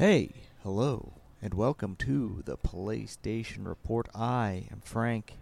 [0.00, 0.30] Hey,
[0.62, 1.12] hello,
[1.42, 4.08] and welcome to the PlayStation Report.
[4.14, 5.34] I am Frank,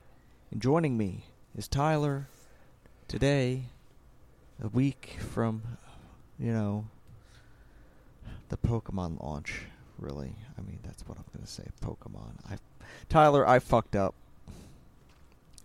[0.50, 2.26] and joining me is Tyler.
[3.06, 3.66] Today,
[4.60, 5.62] a week from,
[6.40, 6.86] you know,
[8.48, 9.60] the Pokemon launch.
[9.96, 11.68] Really, I mean that's what I'm gonna say.
[11.80, 12.32] Pokemon.
[12.50, 12.56] I,
[13.08, 14.16] Tyler, I fucked up.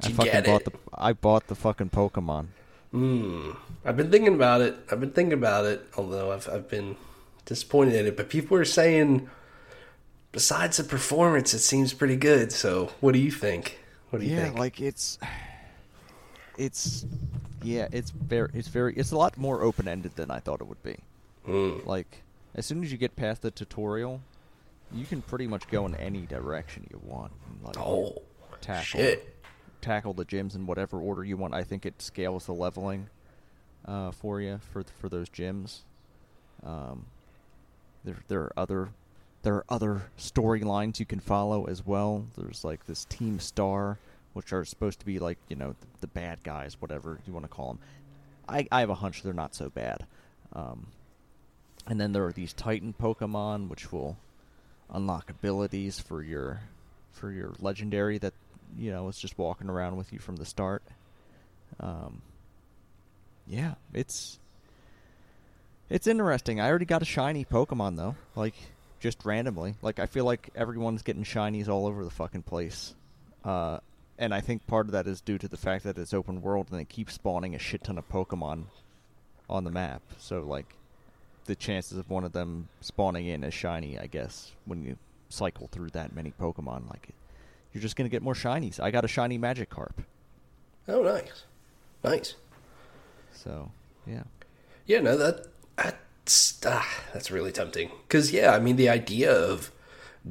[0.03, 0.71] I you fucking bought the.
[0.93, 2.49] I bought the fucking Pokemon.
[2.91, 3.53] Hmm.
[3.83, 4.75] I've been thinking about it.
[4.91, 6.95] I've been thinking about it, although I've I've been
[7.45, 8.17] disappointed in it.
[8.17, 9.29] But people are saying,
[10.31, 12.51] besides the performance, it seems pretty good.
[12.51, 13.79] So, what do you think?
[14.09, 14.57] What do you yeah, think?
[14.59, 15.17] like it's,
[16.57, 17.05] it's,
[17.63, 20.67] yeah, it's very, it's very, it's a lot more open ended than I thought it
[20.67, 20.97] would be.
[21.45, 21.79] Hmm.
[21.85, 22.21] Like,
[22.55, 24.21] as soon as you get past the tutorial,
[24.93, 27.31] you can pretty much go in any direction you want.
[27.49, 28.21] and, Like, Oh,
[28.61, 29.35] tackle, shit.
[29.81, 31.53] tackle the gyms in whatever order you want.
[31.55, 33.09] I think it scales the leveling
[33.85, 35.79] uh, for you for for those gyms.
[36.63, 37.07] Um,
[38.03, 38.89] there there are other
[39.43, 42.25] there are other storylines you can follow as well.
[42.37, 43.97] There's like this Team Star,
[44.33, 47.45] which are supposed to be like you know the, the bad guys, whatever you want
[47.45, 47.79] to call them.
[48.47, 50.05] I I have a hunch they're not so bad.
[50.53, 50.87] Um,
[51.87, 54.17] and then there are these Titan Pokemon, which will
[54.89, 56.61] unlock abilities for your
[57.11, 58.33] for your legendary that
[58.77, 60.83] you know is just walking around with you from the start.
[61.79, 62.21] Um,
[63.47, 64.39] yeah, it's
[65.93, 66.59] it's interesting.
[66.59, 68.55] I already got a shiny Pokemon though, like
[68.99, 69.75] just randomly.
[69.81, 72.95] Like I feel like everyone's getting shinies all over the fucking place.
[73.45, 73.77] Uh,
[74.17, 76.67] and I think part of that is due to the fact that it's open world
[76.71, 78.63] and they keep spawning a shit ton of Pokemon
[79.49, 80.01] on the map.
[80.17, 80.73] So like
[81.45, 84.97] the chances of one of them spawning in as shiny, I guess, when you
[85.29, 87.09] cycle through that many Pokemon, like
[87.73, 88.79] you're just gonna get more shinies.
[88.79, 89.91] I got a shiny Magikarp,
[90.87, 91.43] Oh, nice,
[92.03, 92.35] nice.
[93.33, 93.71] so
[94.07, 94.23] yeah.
[94.85, 97.91] Yeah, no, that that's ah, that's really tempting.
[98.09, 99.71] Cause yeah, I mean the idea of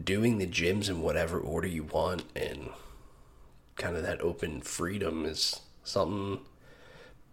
[0.05, 2.71] doing the gyms in whatever order you want and
[3.77, 6.41] kind of that open freedom is something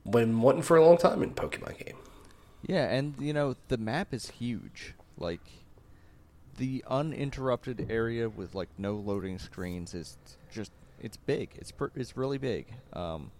[0.09, 1.97] been wanting for a long time in Pokemon game.
[2.65, 4.93] Yeah, and you know the map is huge.
[5.17, 5.41] Like
[6.57, 10.17] the uninterrupted area with like no loading screens is
[10.51, 11.51] just it's big.
[11.55, 12.67] It's per- it's really big.
[12.93, 13.31] Um,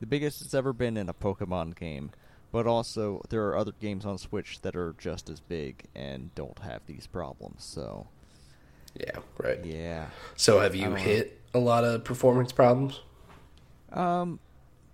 [0.00, 2.10] the biggest it's ever been in a Pokemon game.
[2.50, 6.58] But also there are other games on Switch that are just as big and don't
[6.60, 7.62] have these problems.
[7.64, 8.06] So
[8.94, 9.62] Yeah, right.
[9.64, 10.06] yeah.
[10.36, 10.94] So have you know.
[10.96, 13.00] hit a lot of performance problems?
[13.92, 14.38] Um,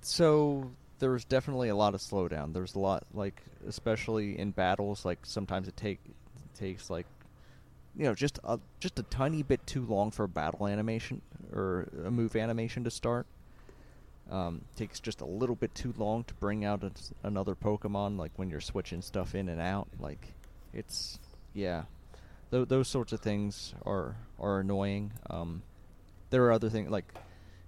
[0.00, 2.52] so there's definitely a lot of slowdown.
[2.52, 5.04] There's a lot, like especially in battles.
[5.04, 7.06] Like sometimes it take it takes like
[7.96, 11.22] you know just a just a tiny bit too long for a battle animation
[11.52, 13.26] or a move animation to start.
[14.30, 16.92] Um, takes just a little bit too long to bring out a,
[17.22, 18.18] another Pokemon.
[18.18, 19.88] Like when you're switching stuff in and out.
[20.00, 20.32] Like
[20.72, 21.18] it's
[21.52, 21.84] yeah,
[22.54, 25.12] Th- those sorts of things are are annoying.
[25.28, 25.62] Um,
[26.30, 27.12] there are other things like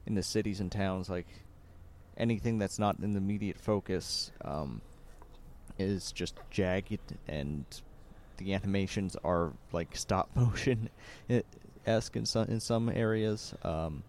[0.07, 1.27] in the cities and towns, like
[2.17, 4.81] anything that's not in the immediate focus um,
[5.77, 7.65] is just jagged, and
[8.37, 10.89] the animations are like stop motion
[11.87, 13.55] esque in some in some areas.
[13.63, 14.05] Um,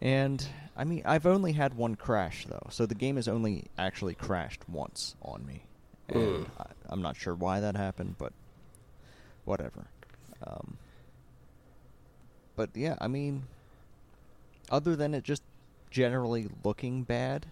[0.00, 0.46] and
[0.76, 4.68] I mean, I've only had one crash though, so the game has only actually crashed
[4.68, 5.64] once on me,
[6.08, 6.50] and Mm.
[6.58, 8.32] I, I'm not sure why that happened, but
[9.44, 9.86] whatever.
[10.46, 10.78] Um,
[12.56, 13.44] but yeah, I mean,
[14.70, 15.42] other than it just
[15.90, 17.46] generally looking bad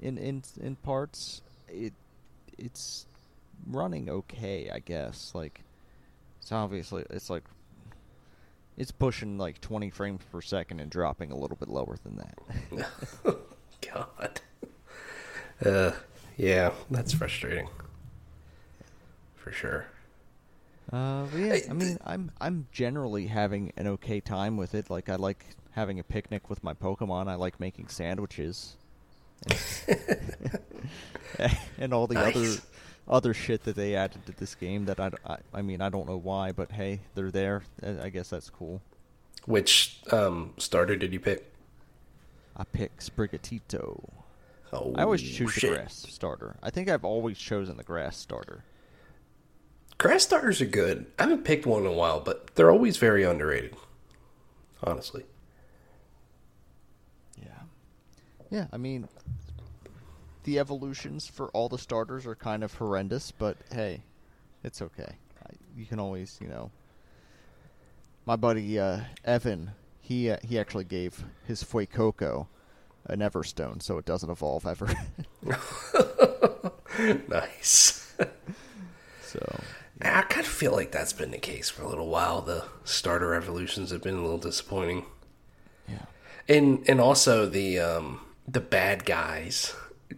[0.00, 1.92] in in in parts, it
[2.56, 3.06] it's
[3.66, 5.32] running okay, I guess.
[5.34, 5.60] Like
[6.40, 7.44] it's obviously it's like
[8.78, 13.38] it's pushing like 20 frames per second and dropping a little bit lower than that.
[13.92, 14.40] God.
[15.64, 15.90] Uh,
[16.36, 17.68] yeah, that's frustrating.
[19.36, 19.86] For sure.
[20.92, 24.88] Uh, yeah, I mean, I'm I'm generally having an okay time with it.
[24.88, 27.28] Like I like having a picnic with my Pokemon.
[27.28, 28.76] I like making sandwiches,
[29.46, 29.58] and,
[31.78, 32.36] and all the Nice.
[32.36, 32.56] other
[33.32, 34.84] shit that they added to this game.
[34.84, 37.62] That I, I I mean I don't know why, but hey, they're there.
[37.82, 38.80] I guess that's cool.
[39.46, 41.52] Which um, starter did you pick?
[42.56, 44.04] I pick Sprigatito.
[44.72, 45.70] Oh, I always choose shit.
[45.70, 46.56] the grass starter.
[46.62, 48.64] I think I've always chosen the grass starter.
[49.96, 51.06] Grass starters are good.
[51.18, 53.74] I haven't picked one in a while, but they're always very underrated.
[54.84, 55.24] Honestly.
[57.40, 57.62] Yeah.
[58.50, 59.08] Yeah, I mean,
[60.48, 64.00] the evolutions for all the starters are kind of horrendous, but hey,
[64.64, 65.12] it's okay.
[65.44, 66.70] I, you can always, you know.
[68.24, 72.46] My buddy uh, Evan, he uh, he actually gave his Fuecoco
[73.04, 74.88] an Everstone, so it doesn't evolve ever.
[77.28, 78.16] nice.
[79.22, 79.60] so
[80.00, 82.40] I kind of feel like that's been the case for a little while.
[82.40, 85.04] The starter evolutions have been a little disappointing.
[85.86, 86.06] Yeah.
[86.48, 89.74] And and also the um the bad guys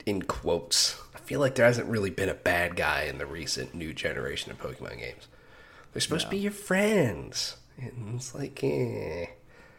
[0.06, 1.00] in quotes.
[1.14, 4.50] I feel like there hasn't really been a bad guy in the recent new generation
[4.50, 5.28] of Pokemon games.
[5.92, 7.56] They're supposed to be your friends.
[7.78, 9.26] And it's like eh.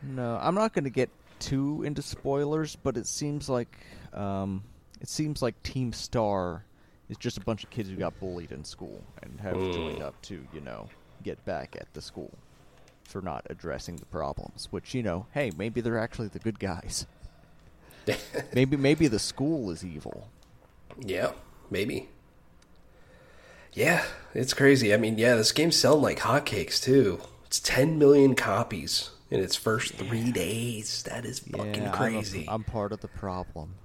[0.03, 1.09] No, I'm not going to get
[1.39, 3.77] too into spoilers, but it seems like
[4.13, 4.63] um,
[4.99, 6.63] it seems like Team Star
[7.09, 10.19] is just a bunch of kids who got bullied in school and have joined up
[10.23, 10.87] to, you know,
[11.23, 12.31] get back at the school
[13.03, 14.67] for not addressing the problems.
[14.71, 17.05] Which, you know, hey, maybe they're actually the good guys.
[18.53, 20.27] maybe maybe the school is evil.
[20.99, 21.31] Yeah,
[21.69, 22.09] maybe.
[23.73, 24.93] Yeah, it's crazy.
[24.93, 27.21] I mean, yeah, this game's selling like hotcakes too.
[27.45, 31.03] It's 10 million copies in its first three days.
[31.03, 32.45] That is fucking yeah, I'm a- crazy.
[32.47, 33.75] I'm part of the problem.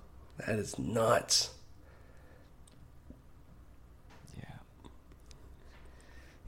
[0.44, 1.50] that is nuts.
[4.36, 4.44] Yeah.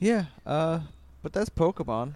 [0.00, 0.80] Yeah, uh,
[1.22, 2.14] but that's Pokemon.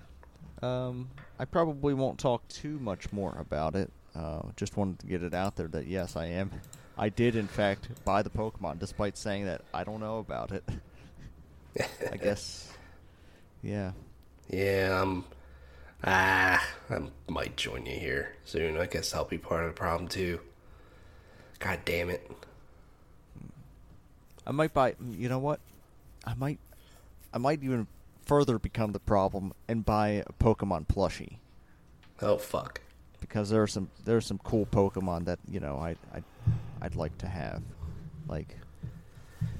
[0.60, 3.90] Um, I probably won't talk too much more about it.
[4.14, 6.50] Uh, just wanted to get it out there that yes, I am.
[6.98, 10.64] I did in fact buy the Pokemon, despite saying that I don't know about it.
[12.10, 12.70] I guess.
[13.62, 13.92] Yeah.
[14.48, 15.24] Yeah, I'm.
[16.04, 16.98] Ah, I
[17.28, 18.76] might join you here soon.
[18.76, 20.40] I guess I'll be part of the problem too.
[21.60, 22.28] God damn it.
[24.46, 24.96] I might buy.
[25.12, 25.60] You know what?
[26.26, 26.58] I might.
[27.32, 27.86] I might even
[28.26, 31.36] further become the problem and buy a Pokemon plushie.
[32.20, 32.80] Oh, fuck.
[33.22, 36.22] Because there are some there are some cool Pokemon that you know I I
[36.82, 37.62] I'd like to have,
[38.28, 38.56] like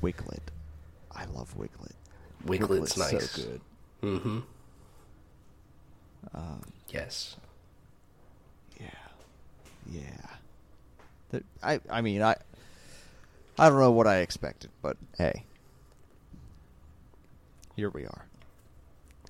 [0.03, 0.41] Wiglett.
[1.11, 1.95] I love Wiglett.
[2.45, 3.31] Wiglett's nice.
[3.31, 3.61] so good.
[4.03, 4.39] Mm hmm.
[6.35, 7.37] Um, Yes.
[8.81, 8.87] yeah,
[9.91, 10.27] yeah.
[11.31, 12.37] The- I I mean I
[13.59, 15.45] I don't know what I expected, but hey,
[17.77, 18.27] here we are.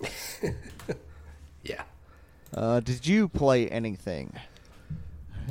[1.64, 1.82] Yeah.
[2.55, 4.33] Uh, did you play anything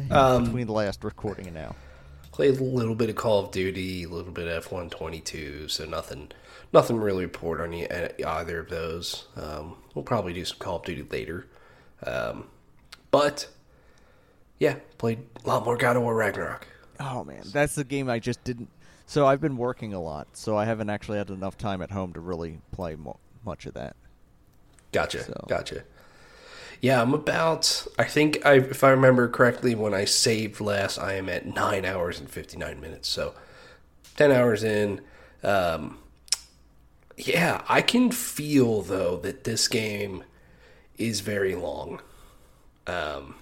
[0.10, 1.76] Um, between the last recording and now?
[2.32, 5.86] Played a little bit of Call of Duty, a little bit of F1 22, so
[5.86, 6.32] nothing,
[6.72, 7.88] nothing really report on e-
[8.26, 9.26] either of those.
[9.36, 11.48] Um, we'll probably do some Call of Duty later,
[12.06, 12.48] um,
[13.10, 13.48] but
[14.60, 16.68] yeah, played a lot more God of War Ragnarok.
[17.00, 18.70] Oh man, that's the game I just didn't.
[19.08, 22.14] So I've been working a lot, so I haven't actually had enough time at home
[22.14, 23.96] to really play mo- much of that.
[24.94, 25.84] Gotcha, So- gotcha.
[26.82, 27.86] Yeah, I'm about.
[28.00, 31.86] I think I, if I remember correctly, when I saved last, I am at nine
[31.86, 33.08] hours and fifty nine minutes.
[33.08, 33.36] So,
[34.18, 35.02] ten hours in.
[35.44, 36.00] Um,
[37.18, 40.24] yeah, I can feel though that this game
[40.98, 42.02] is very long.
[42.88, 43.36] Um,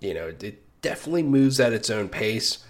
[0.00, 2.64] you know, it definitely moves at its own pace,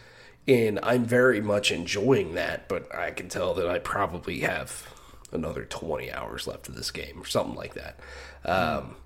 [0.49, 2.69] and I'm very much enjoying that.
[2.69, 4.93] But I can tell that I probably have
[5.31, 8.00] another 20 hours left of this game or something like that.
[8.44, 8.96] Um,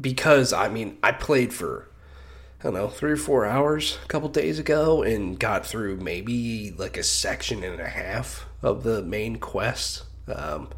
[0.00, 1.88] because I mean, I played for
[2.60, 6.72] I don't know three or four hours a couple days ago and got through maybe
[6.76, 10.04] like a section and a half of the main quest.
[10.26, 10.70] Um,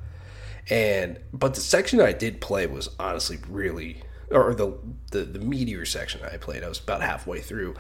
[0.69, 4.79] and but the section I did play was honestly really, or the
[5.10, 7.74] the, the meteor section I played, I was about halfway through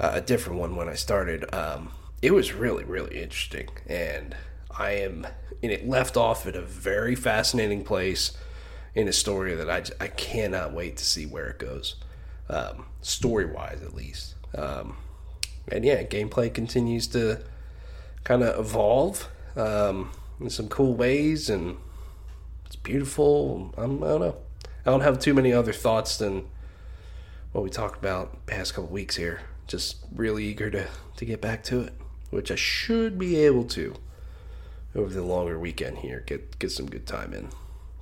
[0.00, 1.52] uh, a different one when I started.
[1.54, 1.90] Um,
[2.22, 4.34] it was really really interesting, and
[4.70, 5.26] I am
[5.62, 8.36] and it left off at a very fascinating place
[8.94, 11.96] in a story that I cannot wait to see where it goes,
[12.48, 14.34] um, story wise at least.
[14.54, 14.96] Um,
[15.70, 17.42] and yeah, gameplay continues to
[18.24, 21.76] kind of evolve um, in some cool ways, and
[22.66, 23.72] it's beautiful.
[23.76, 24.36] I'm, I don't know.
[24.86, 26.46] I don't have too many other thoughts than
[27.52, 29.40] what we talked about past couple weeks here.
[29.66, 31.92] Just really eager to, to get back to it,
[32.30, 33.94] which I should be able to
[34.94, 36.22] over the longer weekend here.
[36.26, 37.48] Get get some good time in.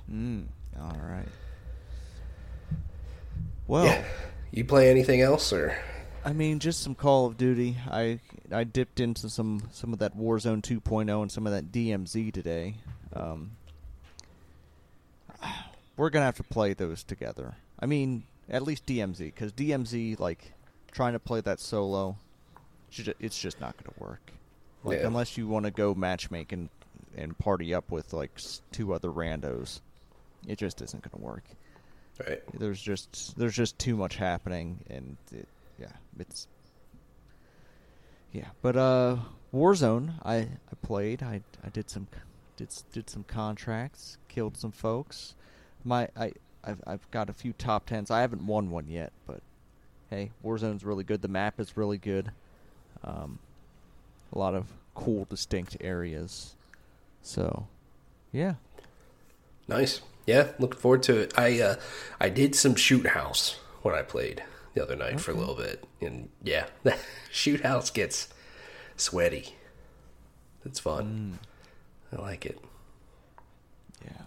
[0.09, 0.45] Mm,
[0.79, 1.27] all right.
[3.67, 4.03] Well, Yeah.
[4.51, 5.77] You play anything else or?
[6.23, 7.77] I mean, just some Call of Duty.
[7.89, 8.19] I
[8.51, 12.75] I dipped into some some of that Warzone 2.0 and some of that DMZ today.
[13.13, 13.51] Um,
[15.97, 17.55] we're gonna have to play those together.
[17.79, 20.53] I mean, at least DMZ, because DMZ, like,
[20.91, 22.17] trying to play that solo,
[23.19, 24.31] it's just not gonna work.
[24.83, 25.07] Like, Yeah.
[25.07, 26.69] unless you want to go matchmaking
[27.15, 28.39] and party up with like
[28.71, 29.81] two other randos,
[30.47, 31.43] it just isn't gonna work.
[32.25, 32.41] Right.
[32.57, 35.47] there's just there's just too much happening and it,
[35.79, 36.47] yeah it's
[38.31, 39.17] yeah but uh
[39.53, 41.21] warzone i i played.
[41.21, 42.07] I i did some
[42.55, 45.35] did did some contracts killed some folks.
[45.83, 46.31] My i
[46.63, 48.09] i've, I've got a few top tens.
[48.09, 49.41] I haven't won one yet but
[50.09, 51.21] hey warzone's really good.
[51.21, 52.31] The map is really good.
[53.03, 53.37] Um
[54.33, 56.55] a lot of cool distinct areas.
[57.21, 57.67] So
[58.31, 58.55] yeah.
[59.67, 60.01] Nice.
[60.27, 61.33] Yeah, looking forward to it.
[61.39, 61.75] I uh,
[62.19, 64.43] I did some shoot house when I played
[64.73, 66.65] the other night for a little bit, and yeah,
[67.31, 68.27] shoot house gets
[68.97, 69.55] sweaty.
[70.65, 71.39] It's fun.
[72.11, 72.59] I like it.
[74.03, 74.21] Yeah.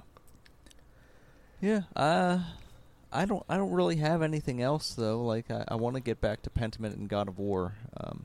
[1.61, 1.83] Yeah.
[1.95, 2.45] Uh,
[3.13, 3.45] I don't.
[3.47, 5.23] I don't really have anything else though.
[5.23, 7.75] Like I, I want to get back to Pentiment and God of War.
[7.99, 8.25] Um,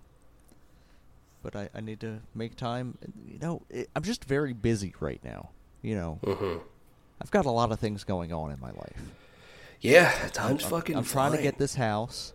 [1.44, 2.98] but I, I need to make time.
[3.28, 5.50] You know, it, I'm just very busy right now.
[5.82, 6.58] You know, hmm
[7.22, 9.02] I've got a lot of things going on in my life.
[9.82, 10.96] Yeah, time's I'm, fucking.
[10.96, 12.34] I'm trying to get this house.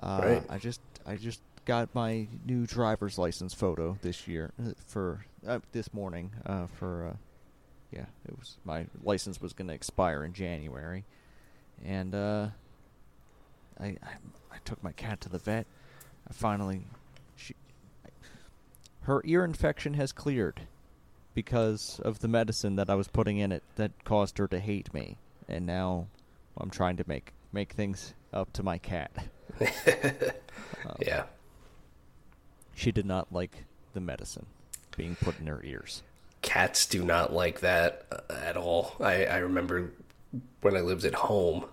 [0.00, 0.42] Uh, Right.
[0.48, 5.60] I just I just got my new driver's license photo this year uh, for uh,
[5.72, 7.16] this morning uh, for uh,
[7.92, 11.04] yeah it was my license was going to expire in January,
[11.84, 12.48] and uh,
[13.80, 14.16] I, I
[14.52, 15.66] I took my cat to the vet.
[16.28, 16.82] I finally
[17.36, 17.54] she
[19.02, 20.62] her ear infection has cleared
[21.34, 24.92] because of the medicine that I was putting in it that caused her to hate
[24.94, 25.16] me,
[25.48, 26.06] and now
[26.56, 29.10] I'm trying to make make things up to my cat.
[30.86, 31.24] Um, Yeah,
[32.74, 33.64] She did not like
[33.94, 34.46] the medicine
[34.96, 36.02] being put in her ears.
[36.42, 38.94] cats do not like that uh, at all.
[39.00, 39.92] I, I remember
[40.60, 41.64] when I lived at home,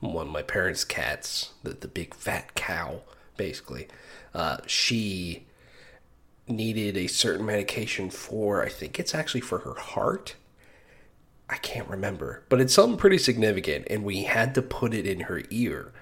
[0.00, 3.02] one of my parents' cats, the, the big fat cow,
[3.36, 3.88] basically,
[4.34, 5.44] uh, she
[6.46, 10.36] needed a certain medication for, I think it's actually for her heart.
[11.48, 15.20] I can't remember, but it's something pretty significant, and we had to put it in
[15.20, 15.92] her ear,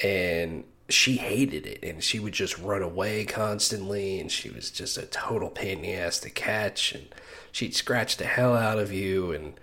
[0.00, 4.96] and she hated it, and she would just run away constantly, and she was just
[4.96, 7.06] a total pain in the ass to catch, and
[7.52, 9.54] she'd scratch the hell out of you, and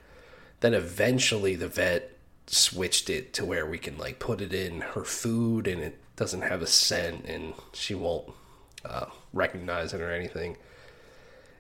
[0.60, 2.12] then eventually the vet
[2.48, 6.42] switched it to where we can like put it in her food, and it doesn't
[6.42, 8.30] have a scent, and she won't
[8.86, 10.58] uh, recognize it or anything.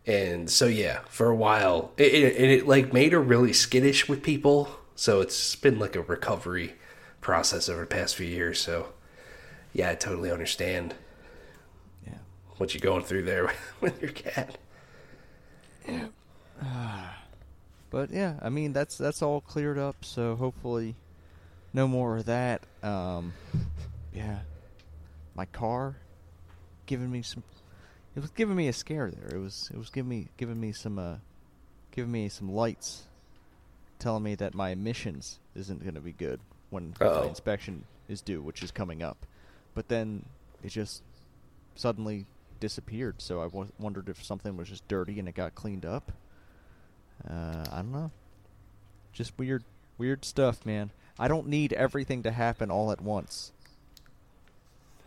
[0.07, 4.23] And so yeah, for a while, it, it, it, like made her really skittish with
[4.23, 4.69] people.
[4.95, 6.75] So it's been like a recovery
[7.21, 8.59] process over the past few years.
[8.59, 8.93] So
[9.73, 10.95] yeah, I totally understand
[12.05, 12.17] Yeah.
[12.57, 13.51] what you're going through there
[13.81, 14.57] with your cat.
[15.87, 16.07] Yeah,
[17.89, 20.95] But yeah, I mean that's that's all cleared up, so hopefully
[21.73, 22.61] no more of that.
[22.83, 23.33] Um
[24.13, 24.39] yeah.
[25.35, 25.97] My car
[26.85, 27.43] giving me some
[28.15, 29.37] it was giving me a scare there.
[29.37, 31.15] It was it was giving me giving me some uh
[31.91, 33.03] giving me some lights
[33.99, 37.21] telling me that my emissions isn't going to be good when Uh-oh.
[37.21, 39.25] my inspection is due, which is coming up.
[39.73, 40.25] But then
[40.63, 41.01] it just
[41.75, 42.25] suddenly
[42.59, 46.11] disappeared, so I wondered if something was just dirty and it got cleaned up.
[47.29, 48.11] Uh, I don't know.
[49.13, 49.63] Just weird,
[49.97, 50.91] weird stuff, man.
[51.17, 53.53] I don't need everything to happen all at once.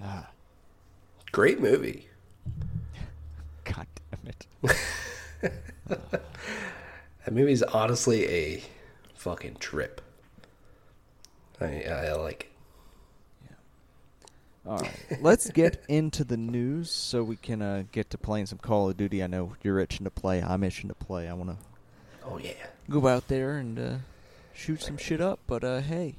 [0.02, 0.30] Ah,
[1.30, 2.08] Great movie.
[4.28, 4.46] It.
[7.24, 8.62] That movie's honestly a
[9.14, 10.00] fucking trip.
[11.60, 12.44] I I like
[13.44, 13.54] it.
[14.66, 18.58] All right, let's get into the news so we can uh, get to playing some
[18.58, 19.22] Call of Duty.
[19.22, 20.42] I know you're itching to play.
[20.42, 21.28] I'm itching to play.
[21.28, 21.56] I want to
[22.24, 22.52] Oh yeah.
[22.88, 23.94] go out there and uh,
[24.54, 25.38] shoot some shit up.
[25.46, 26.14] But uh, hey,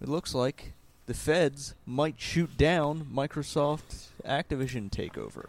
[0.00, 0.74] it looks like
[1.06, 5.46] the feds might shoot down Microsoft Activision takeover.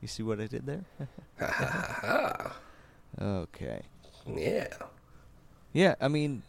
[0.00, 0.84] You see what I did there?
[3.20, 3.82] okay.
[4.26, 4.68] Yeah.
[5.72, 6.42] Yeah, I mean,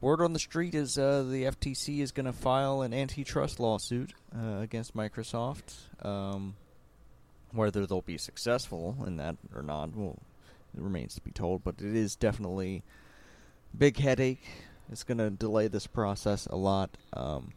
[0.00, 4.12] word on the street is uh, the FTC is going to file an antitrust lawsuit
[4.36, 5.74] uh, against Microsoft.
[6.02, 6.54] Um,
[7.52, 10.18] whether they'll be successful in that or not, well,
[10.76, 11.62] it remains to be told.
[11.62, 12.82] But it is definitely
[13.72, 14.44] a big headache.
[14.90, 16.90] It's going to delay this process a lot.
[17.12, 17.52] Um,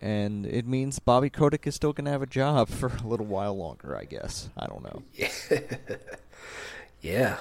[0.00, 3.26] and it means Bobby Kotick is still going to have a job for a little
[3.26, 4.50] while longer, I guess.
[4.56, 5.02] I don't know.
[7.06, 7.36] Yeah.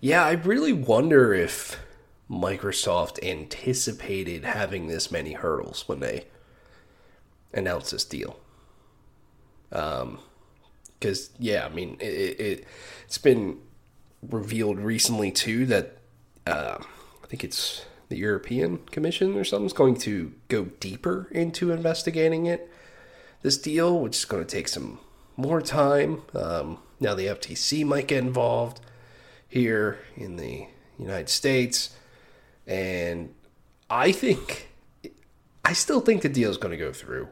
[0.00, 1.78] Yeah, I really wonder if
[2.30, 6.26] Microsoft anticipated having this many hurdles when they
[7.52, 8.38] announced this deal.
[9.70, 10.20] Um,
[10.98, 12.64] because yeah, I mean, it, it,
[13.04, 13.58] it's been
[14.22, 15.98] revealed recently too that
[16.46, 16.78] uh,
[17.22, 22.70] I think it's the European Commission or something's going to go deeper into investigating it
[23.42, 24.98] this deal, which is going to take some
[25.36, 26.22] more time.
[26.34, 28.80] Um, now the FTC might get involved
[29.46, 30.66] here in the
[30.98, 31.94] United States,
[32.66, 33.34] and
[33.88, 34.68] I think
[35.64, 37.28] I still think the deal is going to go through.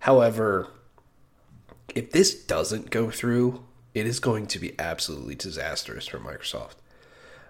[0.00, 0.68] However,
[1.94, 6.76] if this doesn't go through, it is going to be absolutely disastrous for Microsoft.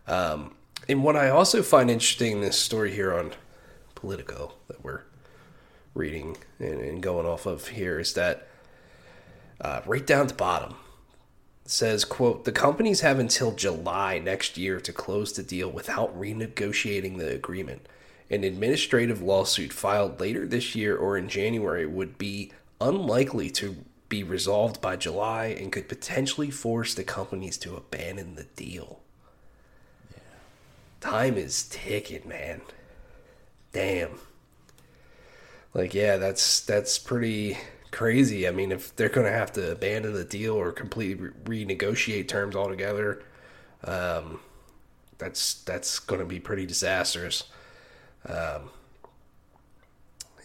[0.07, 0.55] Um,
[0.89, 3.33] and what I also find interesting in this story here on
[3.95, 5.03] Politico that we're
[5.95, 8.47] reading and, and going off of here is that
[9.61, 10.77] uh, right down at the bottom,
[11.65, 17.19] says, quote, the companies have until July next year to close the deal without renegotiating
[17.19, 17.87] the agreement.
[18.31, 24.23] An administrative lawsuit filed later this year or in January would be unlikely to be
[24.23, 29.01] resolved by July and could potentially force the companies to abandon the deal.
[31.01, 32.63] Time is ticking, man.
[33.73, 34.19] Damn.
[35.75, 37.59] Like yeah, that's that's pretty
[37.91, 38.49] crazy.
[38.49, 42.29] I mean, if they're going to have to abandon the deal or completely re- renegotiate
[42.29, 43.23] terms altogether,
[43.85, 44.41] um,
[45.19, 47.45] that's that's going to be pretty disastrous.
[48.27, 48.71] Um,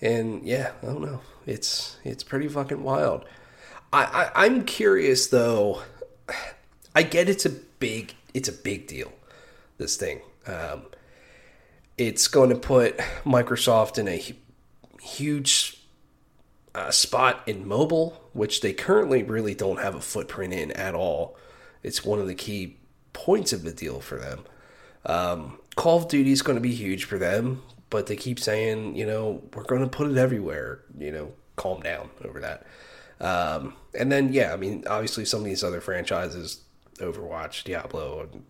[0.02, 1.22] and yeah, I don't know.
[1.46, 3.26] It's it's pretty fucking wild.
[3.92, 4.04] I,
[4.36, 5.82] I I'm curious though.
[6.96, 9.12] I get it's a big it's a big deal.
[9.78, 10.22] This thing.
[10.46, 10.84] Um,
[11.98, 14.22] it's going to put Microsoft in a
[15.02, 15.78] huge
[16.76, 21.38] uh, spot in mobile, which they currently really don't have a footprint in at all.
[21.84, 22.78] It's one of the key
[23.14, 24.46] points of the deal for them.
[25.06, 28.96] Um, Call of Duty is going to be huge for them, but they keep saying,
[28.96, 30.82] you know, we're going to put it everywhere.
[30.98, 32.66] You know, calm down over that.
[33.20, 36.62] Um, and then, yeah, I mean, obviously, some of these other franchises,
[36.98, 38.44] Overwatch, Diablo, and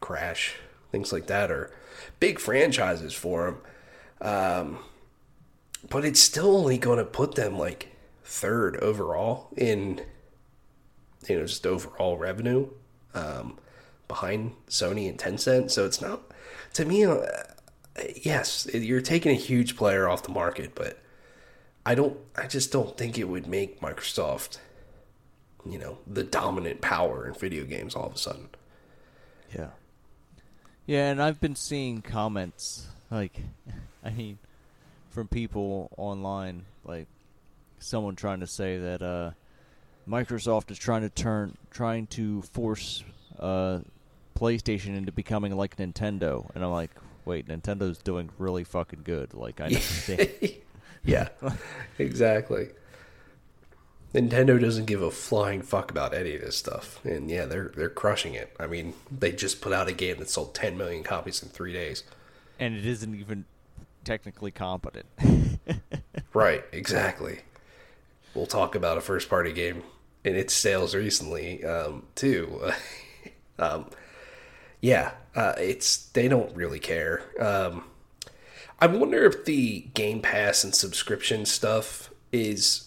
[0.00, 0.56] Crash,
[0.90, 1.70] things like that, are
[2.20, 3.58] big franchises for
[4.20, 4.28] them.
[4.28, 4.78] Um,
[5.88, 10.00] but it's still only going to put them like third overall in
[11.28, 12.68] you know just overall revenue
[13.14, 13.58] um,
[14.08, 15.70] behind Sony and Tencent.
[15.70, 16.22] So it's not
[16.74, 17.04] to me.
[17.04, 17.26] Uh,
[18.22, 20.98] yes, you're taking a huge player off the market, but
[21.84, 22.16] I don't.
[22.36, 24.58] I just don't think it would make Microsoft,
[25.64, 28.48] you know, the dominant power in video games all of a sudden.
[29.54, 29.68] Yeah.
[30.86, 33.40] Yeah, and I've been seeing comments like,
[34.04, 34.38] I mean,
[35.10, 37.08] from people online, like
[37.78, 39.30] someone trying to say that uh,
[40.08, 43.02] Microsoft is trying to turn, trying to force
[43.38, 43.80] uh,
[44.38, 46.92] PlayStation into becoming like Nintendo, and I'm like,
[47.24, 49.34] wait, Nintendo's doing really fucking good.
[49.34, 50.30] Like I understand.
[51.04, 51.28] yeah,
[51.98, 52.68] exactly.
[54.16, 57.90] Nintendo doesn't give a flying fuck about any of this stuff, and yeah, they're they're
[57.90, 58.56] crushing it.
[58.58, 61.74] I mean, they just put out a game that sold 10 million copies in three
[61.74, 62.02] days,
[62.58, 63.44] and it isn't even
[64.04, 65.04] technically competent.
[66.32, 67.40] right, exactly.
[68.34, 69.82] We'll talk about a first party game
[70.24, 72.72] and its sales recently um, too.
[73.58, 73.90] um,
[74.80, 77.22] yeah, uh, it's they don't really care.
[77.38, 77.84] Um,
[78.80, 82.85] I wonder if the Game Pass and subscription stuff is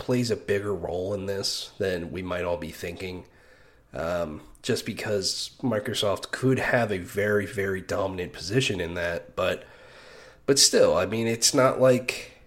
[0.00, 3.26] plays a bigger role in this than we might all be thinking.
[3.92, 9.64] Um, just because Microsoft could have a very, very dominant position in that, but
[10.46, 12.40] but still, I mean, it's not like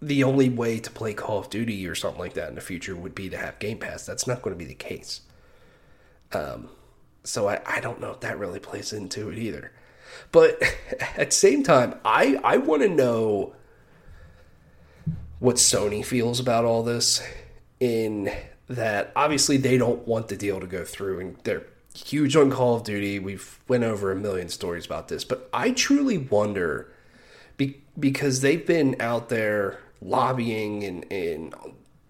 [0.00, 2.94] the only way to play Call of Duty or something like that in the future
[2.94, 4.06] would be to have Game Pass.
[4.06, 5.22] That's not going to be the case.
[6.32, 6.70] Um,
[7.24, 9.72] so I, I don't know if that really plays into it either.
[10.32, 10.62] But
[11.16, 13.54] at the same time, I, I want to know
[15.38, 17.22] what Sony feels about all this
[17.80, 18.30] in
[18.68, 22.76] that obviously they don't want the deal to go through and they're huge on Call
[22.76, 23.18] of Duty.
[23.18, 26.92] We've went over a million stories about this, but I truly wonder
[27.56, 31.54] be, because they've been out there lobbying and, and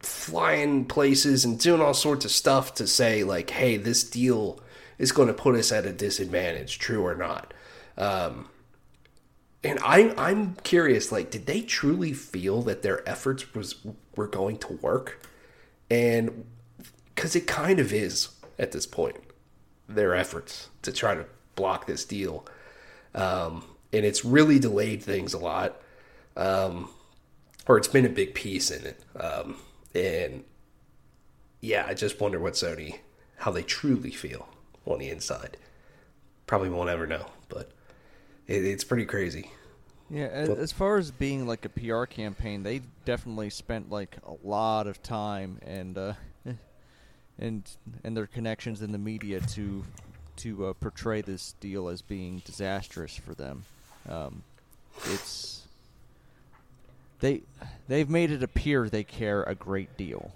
[0.00, 4.60] flying places and doing all sorts of stuff to say like, hey, this deal
[4.98, 7.52] is going to put us at a disadvantage, true or not.
[7.98, 8.48] Um,
[9.66, 13.74] and I, I'm curious, like, did they truly feel that their efforts was
[14.14, 15.26] were going to work?
[15.90, 16.44] And
[17.14, 19.16] because it kind of is at this point
[19.88, 21.26] their efforts to try to
[21.57, 22.46] block this deal.
[23.14, 25.81] Um, and it's really delayed things a lot.
[26.37, 26.90] Um,
[27.66, 29.00] or it's been a big piece in it.
[29.18, 29.57] Um,
[29.94, 30.44] and
[31.61, 33.00] yeah, I just wonder what Sony,
[33.38, 34.48] how they truly feel
[34.87, 35.57] on the inside.
[36.46, 37.72] Probably won't ever know, but
[38.46, 39.50] it, it's pretty crazy.
[40.08, 44.86] Yeah, as far as being like a PR campaign, they definitely spent like a lot
[44.86, 46.12] of time and uh,
[47.38, 47.68] and
[48.04, 49.84] and their connections in the media to
[50.36, 53.64] to uh, portray this deal as being disastrous for them.
[54.08, 54.42] Um,
[55.06, 55.66] it's
[57.20, 57.42] they
[57.88, 60.32] they've made it appear they care a great deal,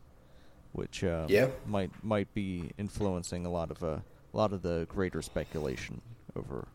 [0.72, 3.98] which uh, yeah might might be influencing a lot of uh,
[4.32, 6.00] a lot of the greater speculation
[6.34, 6.66] over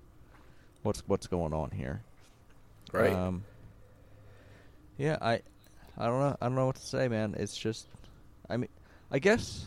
[0.83, 2.01] what's what's going on here.
[2.93, 3.13] Right.
[3.13, 3.43] Um,
[4.97, 5.41] yeah, I
[5.97, 7.35] I don't know I don't know what to say, man.
[7.37, 7.87] It's just
[8.49, 8.69] I mean
[9.11, 9.65] I guess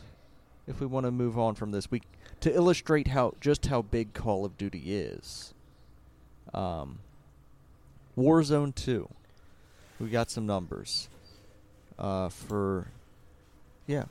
[0.66, 2.02] if we want to move on from this, we
[2.40, 5.54] to illustrate how just how big Call of Duty is.
[6.54, 6.98] Um,
[8.16, 9.08] Warzone Two,
[9.98, 11.08] we got some numbers.
[11.98, 12.88] Uh, for
[13.86, 14.04] yeah,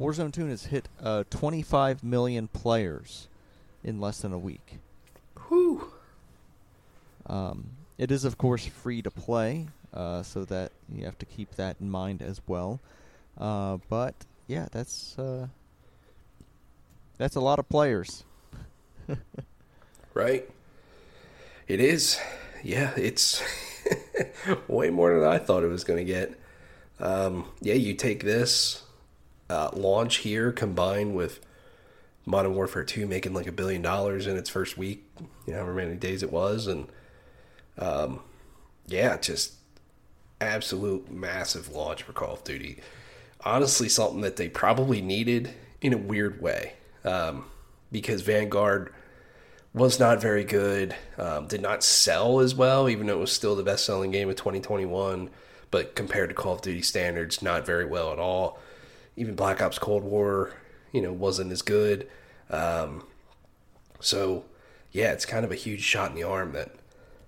[0.00, 3.28] Warzone 2 has hit uh, 25 million players
[3.82, 4.78] in less than a week.
[5.48, 5.90] Whew.
[7.26, 11.56] Um, it is, of course, free to play, uh, so that you have to keep
[11.56, 12.80] that in mind as well.
[13.38, 14.14] Uh, but
[14.46, 15.48] yeah, that's uh,
[17.18, 18.24] that's a lot of players.
[20.16, 20.48] Right?
[21.68, 22.18] It is.
[22.62, 23.42] Yeah, it's
[24.66, 26.40] way more than I thought it was going to get.
[26.98, 28.82] Um, yeah, you take this
[29.50, 31.40] uh, launch here combined with
[32.24, 35.04] Modern Warfare 2 making like a billion dollars in its first week,
[35.46, 36.66] you know, however many days it was.
[36.66, 36.86] And
[37.78, 38.20] um,
[38.86, 39.54] yeah, just
[40.40, 42.78] absolute massive launch for Call of Duty.
[43.44, 47.44] Honestly, something that they probably needed in a weird way um,
[47.92, 48.92] because Vanguard
[49.72, 53.54] was not very good, um, did not sell as well, even though it was still
[53.54, 55.30] the best selling game of 2021.
[55.70, 58.58] But compared to Call of Duty standards, not very well at all.
[59.16, 60.54] Even Black Ops Cold War,
[60.92, 62.08] you know, wasn't as good.
[62.50, 63.04] Um,
[64.00, 64.44] so,
[64.92, 66.70] yeah, it's kind of a huge shot in the arm that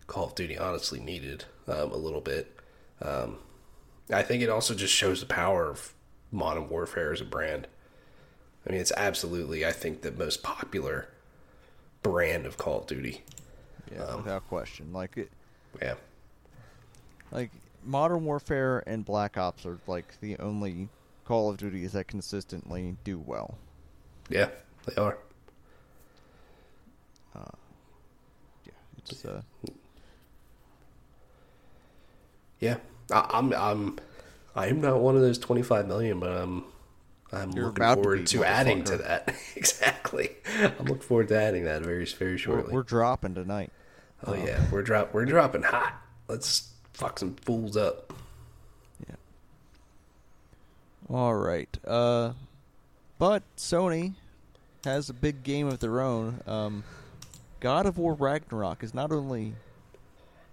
[0.08, 2.56] Call of Duty honestly needed um, a little bit.
[3.00, 3.38] Um,
[4.12, 5.94] I think it also just shows the power of
[6.32, 7.68] Modern Warfare as a brand.
[8.66, 11.08] I mean, it's absolutely, I think, the most popular
[12.02, 13.22] brand of Call of Duty.
[13.92, 14.92] Yeah, Um, without question.
[14.92, 15.30] Like it,
[15.80, 15.94] Yeah.
[17.30, 17.50] like
[17.84, 20.88] Modern Warfare and Black Ops are like the only
[21.24, 23.56] Call of Duties that consistently do well.
[24.30, 24.48] Yeah,
[24.86, 25.18] they are.
[28.64, 29.42] Yeah, it's uh,
[32.60, 32.76] Yeah.
[33.10, 33.98] I, I'm I'm
[34.54, 36.64] I am not one of those 25 million, but I'm
[37.32, 39.34] I'm You're looking about to forward to, adding to that.
[39.56, 40.30] exactly.
[40.58, 42.74] I'm looking forward to adding that very very we're, shortly.
[42.74, 43.70] we're dropping tonight.
[44.26, 45.94] oh yeah, we're drop we're dropping hot.
[46.28, 48.12] Let's fuck some fools up.
[49.08, 49.16] Yeah.
[51.08, 51.76] All right.
[51.86, 52.32] Uh,
[53.18, 54.14] but Sony
[54.84, 56.40] has a big game of their own.
[56.46, 56.84] Um,
[57.60, 59.54] God of War Ragnarok is not only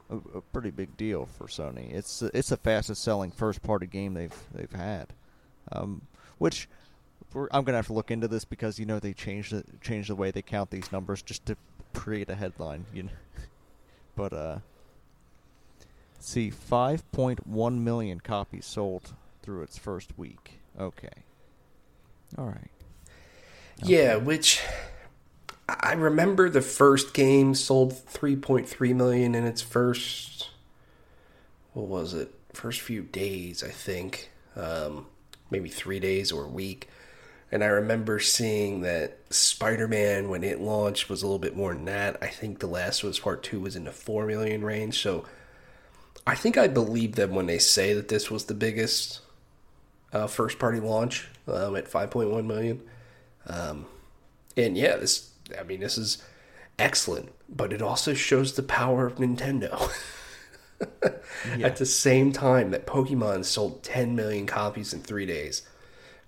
[0.10, 1.94] a, a pretty big deal for Sony.
[1.94, 5.08] It's it's the fastest selling first party game they've they've had.
[5.72, 6.02] Um,
[6.38, 6.68] which
[7.34, 10.15] I'm gonna have to look into this because you know they changed the changed the
[10.15, 11.58] way they count these numbers just to
[11.94, 12.86] create a headline.
[12.94, 13.10] You know,
[14.15, 14.58] but uh.
[16.18, 19.13] See, 5.1 million copies sold
[19.44, 20.60] through its first week.
[20.80, 21.24] Okay.
[22.36, 22.72] All right.
[23.84, 24.63] Yeah, which
[25.67, 30.36] I remember the first game sold 3.3 million in its first
[31.75, 32.34] what was it?
[32.54, 34.32] First few days, I think.
[34.56, 35.08] Um,
[35.51, 36.89] maybe 3 days or a week.
[37.51, 41.86] And I remember seeing that Spider-Man when it launched was a little bit more than
[41.86, 42.17] that.
[42.21, 45.01] I think The Last Us Part 2 was in the 4 million range.
[45.01, 45.25] So
[46.25, 49.19] I think I believe them when they say that this was the biggest
[50.13, 52.82] uh, first party launch um, at 5.1 million.
[53.47, 53.86] Um,
[54.56, 56.22] and yeah, this, I mean, this is
[56.80, 59.92] excellent, but it also shows the power of Nintendo.
[61.62, 65.62] At the same time that Pokemon sold 10 million copies in three days,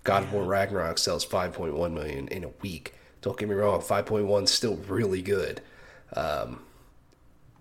[0.04, 2.94] God of War Ragnarok sells 5.1 million in a week.
[3.20, 5.60] Don't get me wrong, 5.1 is still really good.
[6.14, 6.62] Um,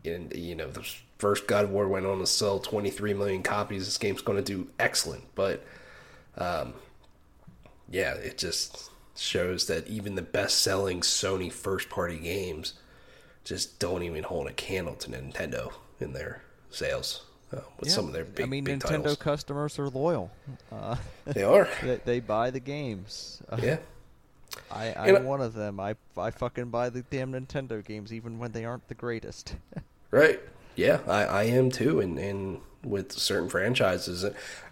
[0.05, 3.85] and, you know, the first God of War went on to sell 23 million copies.
[3.85, 5.65] This game's going to do excellent, but
[6.37, 6.73] um,
[7.89, 12.73] yeah, it just shows that even the best selling Sony first party games
[13.43, 18.07] just don't even hold a candle to Nintendo in their sales uh, with Yeah, some
[18.07, 19.15] of their big, I mean, big Nintendo titles.
[19.17, 20.31] customers are loyal.
[20.71, 21.67] Uh, They are.
[21.83, 23.41] they, they buy the games.
[23.49, 23.77] Uh, Yeah.
[24.71, 25.79] I, And I- I'm one of them.
[25.79, 29.55] I, I fucking buy the damn Nintendo games even when they aren't the greatest.
[30.09, 30.39] Right.
[30.77, 31.99] Yeah, I, I am too.
[31.99, 34.23] And, and with certain franchises,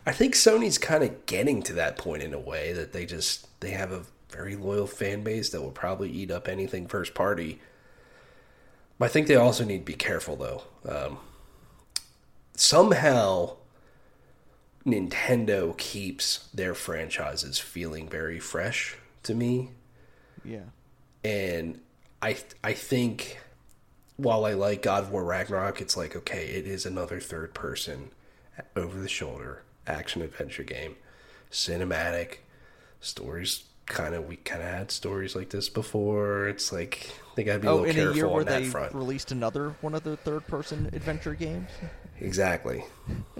[0.05, 3.47] I think Sony's kind of getting to that point in a way that they just
[3.59, 4.03] they have a
[4.35, 7.59] very loyal fan base that will probably eat up anything first party.
[8.97, 10.63] But I think they also need to be careful though.
[10.87, 11.17] Um,
[12.55, 13.55] somehow,
[14.85, 19.69] Nintendo keeps their franchises feeling very fresh to me
[20.45, 20.59] yeah.
[21.23, 21.79] and
[22.21, 23.39] I I think
[24.17, 28.11] while I like God of War Ragnarok, it's like okay, it is another third person,
[28.75, 30.95] over the shoulder action adventure game,
[31.51, 32.37] cinematic
[33.01, 33.63] stories.
[33.85, 36.47] Kind of we kind of had stories like this before.
[36.47, 38.59] It's like they gotta be a Oh, little in a careful year on where that
[38.63, 38.93] they front.
[38.95, 41.69] released another one of the third-person adventure games.
[42.19, 42.83] Exactly.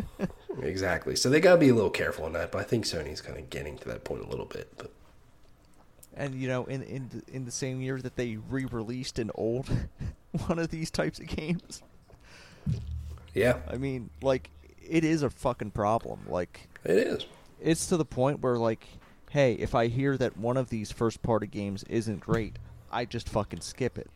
[0.61, 1.15] exactly.
[1.15, 2.51] So they gotta be a little careful on that.
[2.51, 4.71] But I think Sony's kind of getting to that point a little bit.
[4.77, 4.91] But
[6.15, 9.67] And you know, in in the, in the same year that they re-released an old
[10.47, 11.81] one of these types of games.
[13.33, 14.51] yeah, I mean, like
[14.87, 16.19] it is a fucking problem.
[16.27, 17.25] Like it is.
[17.59, 18.85] it's to the point where like
[19.35, 22.55] hey, if I hear that one of these first party games isn't great,
[22.89, 24.09] I just fucking skip it.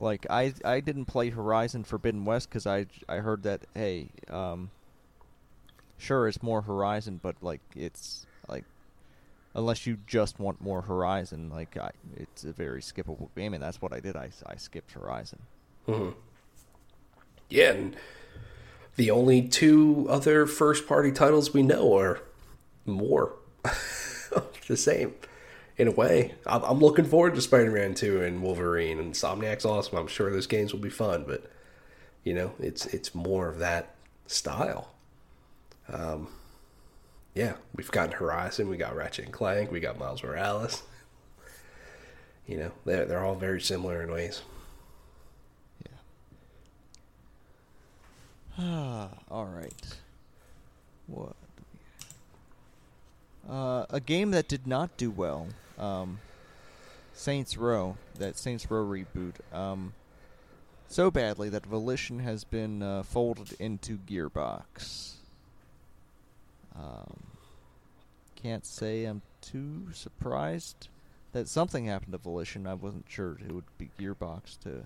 [0.00, 4.70] Like I I didn't play Horizon Forbidden West because I I heard that hey um.
[5.96, 8.64] Sure, it's more Horizon, but like it's like
[9.54, 13.80] unless you just want more Horizon, like I, it's a very skippable game, and that's
[13.80, 14.16] what I did.
[14.16, 15.38] I I skipped Horizon.
[15.86, 16.10] hmm
[17.48, 17.96] Yeah, and
[18.96, 22.22] the only two other first party titles we know are
[22.84, 23.36] more
[24.68, 25.14] the same
[25.76, 26.34] in a way.
[26.46, 29.98] I'm, looking forward to Spider Man 2 and Wolverine and Insomniac's awesome.
[29.98, 31.50] I'm sure those games will be fun, but
[32.24, 33.94] you know, it's it's more of that
[34.26, 34.94] style.
[35.88, 36.28] Um,
[37.34, 40.82] yeah, we've gotten Horizon, we got Ratchet and Clank, we got Miles Morales.
[42.46, 44.42] You know, they're they're all very similar in ways.
[45.84, 45.98] Yeah.
[48.58, 49.96] Ah, all right.
[51.06, 51.34] What?
[53.48, 55.48] Uh, a game that did not do well.
[55.78, 56.20] Um,
[57.14, 57.96] Saints Row.
[58.18, 59.34] That Saints Row reboot.
[59.52, 59.94] Um,
[60.88, 65.12] so badly that Volition has been uh, folded into Gearbox.
[66.76, 67.22] Um,
[68.36, 70.88] can't say I'm too surprised
[71.32, 72.66] that something happened to Volition.
[72.66, 74.84] I wasn't sure it would be Gearbox to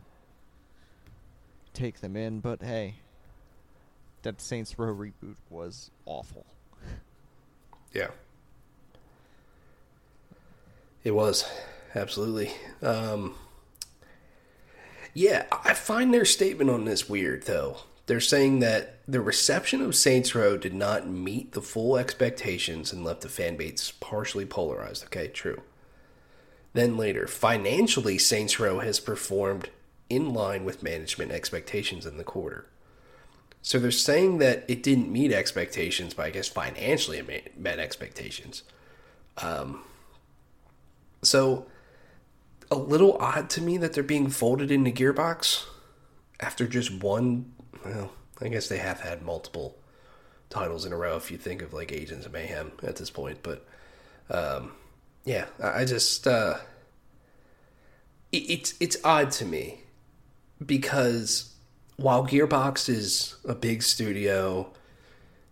[1.74, 2.94] take them in, but hey,
[4.22, 6.46] that Saints Row reboot was awful.
[7.92, 8.08] Yeah.
[11.06, 11.48] It was.
[11.94, 12.50] Absolutely.
[12.82, 13.36] Um,
[15.14, 17.76] yeah, I find their statement on this weird, though.
[18.06, 23.04] They're saying that the reception of Saints Row did not meet the full expectations and
[23.04, 25.04] left the fan base partially polarized.
[25.04, 25.62] Okay, true.
[26.72, 29.70] Then later, financially, Saints Row has performed
[30.10, 32.66] in line with management expectations in the quarter.
[33.62, 38.64] So they're saying that it didn't meet expectations, but I guess financially it met expectations.
[39.38, 39.84] Um,
[41.26, 41.66] so
[42.70, 45.64] a little odd to me that they're being folded into Gearbox
[46.40, 47.52] after just one.
[47.84, 49.78] Well, I guess they have had multiple
[50.50, 53.38] titles in a row if you think of like Agents of Mayhem at this point,
[53.42, 53.66] but
[54.30, 54.72] um,
[55.24, 56.58] yeah, I just uh,
[58.32, 59.80] it, it's it's odd to me
[60.64, 61.54] because
[61.96, 64.72] while Gearbox is a big studio,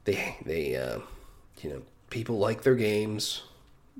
[0.04, 1.00] they they uh,
[1.60, 3.42] you know people like their games.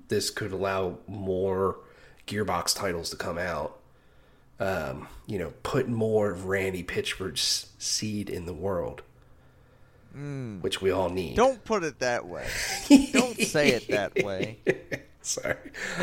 [0.09, 1.79] This could allow more
[2.27, 3.79] Gearbox titles to come out.
[4.61, 9.03] Um, you know, put more of Randy Pitchford's seed in the world,
[10.61, 11.37] which we all need.
[11.37, 12.47] Don't put it that way.
[13.13, 14.59] Don't say it that way.
[15.23, 15.57] Sorry,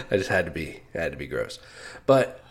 [0.10, 1.60] I just had to be had to be gross.
[2.06, 2.44] But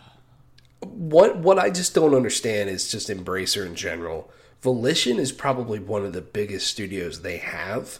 [0.79, 4.31] what what I just don't understand is just Embracer in general.
[4.61, 7.99] Volition is probably one of the biggest studios they have.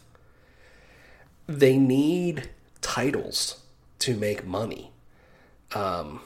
[1.47, 2.49] They need
[2.81, 3.61] titles
[3.99, 4.91] to make money.
[5.73, 6.21] Um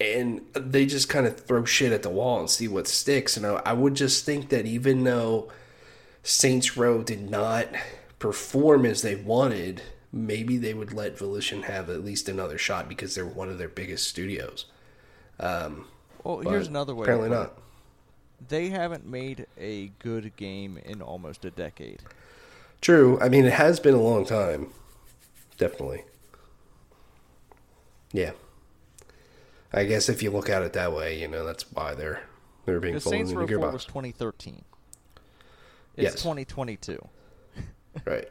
[0.00, 3.36] and they just kind of throw shit at the wall and see what sticks.
[3.36, 5.50] And I, I would just think that even though
[6.24, 7.68] Saints Row did not
[8.18, 13.14] perform as they wanted, maybe they would let Volition have at least another shot because
[13.14, 14.66] they're one of their biggest studios.
[15.38, 15.86] Um,
[16.24, 17.04] Well, here's another way.
[17.04, 17.58] Apparently not.
[18.48, 22.00] They haven't made a good game in almost a decade.
[22.80, 23.18] True.
[23.20, 24.68] I mean, it has been a long time.
[25.68, 26.04] Definitely.
[28.12, 28.32] Yeah.
[29.72, 32.22] I guess if you look at it that way, you know, that's why they're
[32.66, 33.72] they're being The folded Saints into Row 4 Gearbox.
[33.72, 34.64] was 2013.
[35.96, 36.12] It's Yes.
[36.14, 36.98] 2022.
[38.06, 38.28] Right.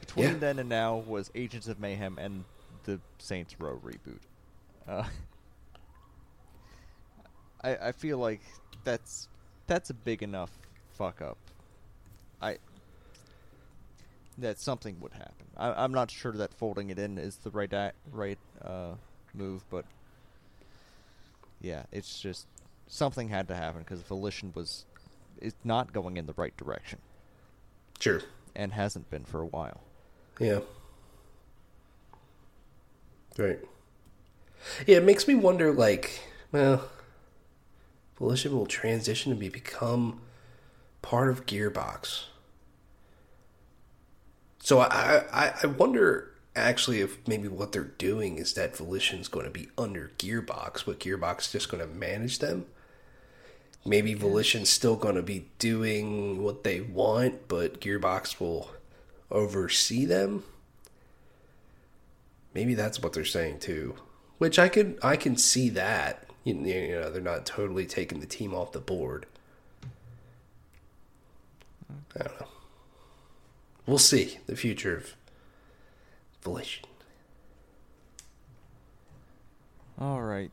[0.00, 0.34] Between Yeah.
[0.38, 2.44] then and now was Agents of Mayhem and
[2.84, 4.20] the Saints Row reboot.
[4.88, 5.04] Uh,
[7.62, 8.40] I I feel like
[8.82, 9.28] that's
[9.68, 10.50] that's a big enough
[10.94, 11.36] fuck up.
[12.42, 12.58] I
[14.38, 15.46] that something would happen.
[15.56, 17.72] I, I'm not sure that folding it in is the right
[18.10, 18.92] right uh,
[19.34, 19.84] move, but
[21.60, 22.46] yeah, it's just
[22.86, 24.84] something had to happen because Volition was
[25.40, 26.98] is not going in the right direction
[27.98, 28.20] Sure.
[28.54, 29.80] and hasn't been for a while.
[30.38, 30.60] Yeah.
[33.38, 33.58] Right.
[34.86, 36.20] Yeah, it makes me wonder like,
[36.52, 36.88] well,
[38.18, 40.20] Volition will transition and be become
[41.00, 42.24] part of Gearbox.
[44.60, 49.46] So I, I I wonder actually if maybe what they're doing is that Volition's going
[49.46, 52.66] to be under Gearbox, but Gearbox is just going to manage them.
[53.84, 58.70] Maybe Volition's still going to be doing what they want, but Gearbox will
[59.30, 60.44] oversee them.
[62.52, 63.94] Maybe that's what they're saying too,
[64.38, 66.26] which I can I can see that.
[66.44, 69.26] You you know, they're not totally taking the team off the board.
[72.18, 72.49] I don't know.
[73.90, 75.16] We'll see the future of
[76.42, 76.84] Volition.
[79.98, 80.52] All right.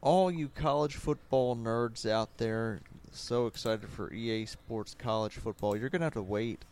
[0.00, 2.80] All you college football nerds out there,
[3.12, 5.76] so excited for EA Sports College Football.
[5.76, 6.64] You're going to have to wait.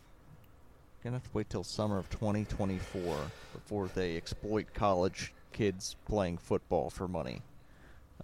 [1.03, 3.15] You're going to have to wait till summer of 2024
[3.53, 7.43] before they exploit college kids playing football for money.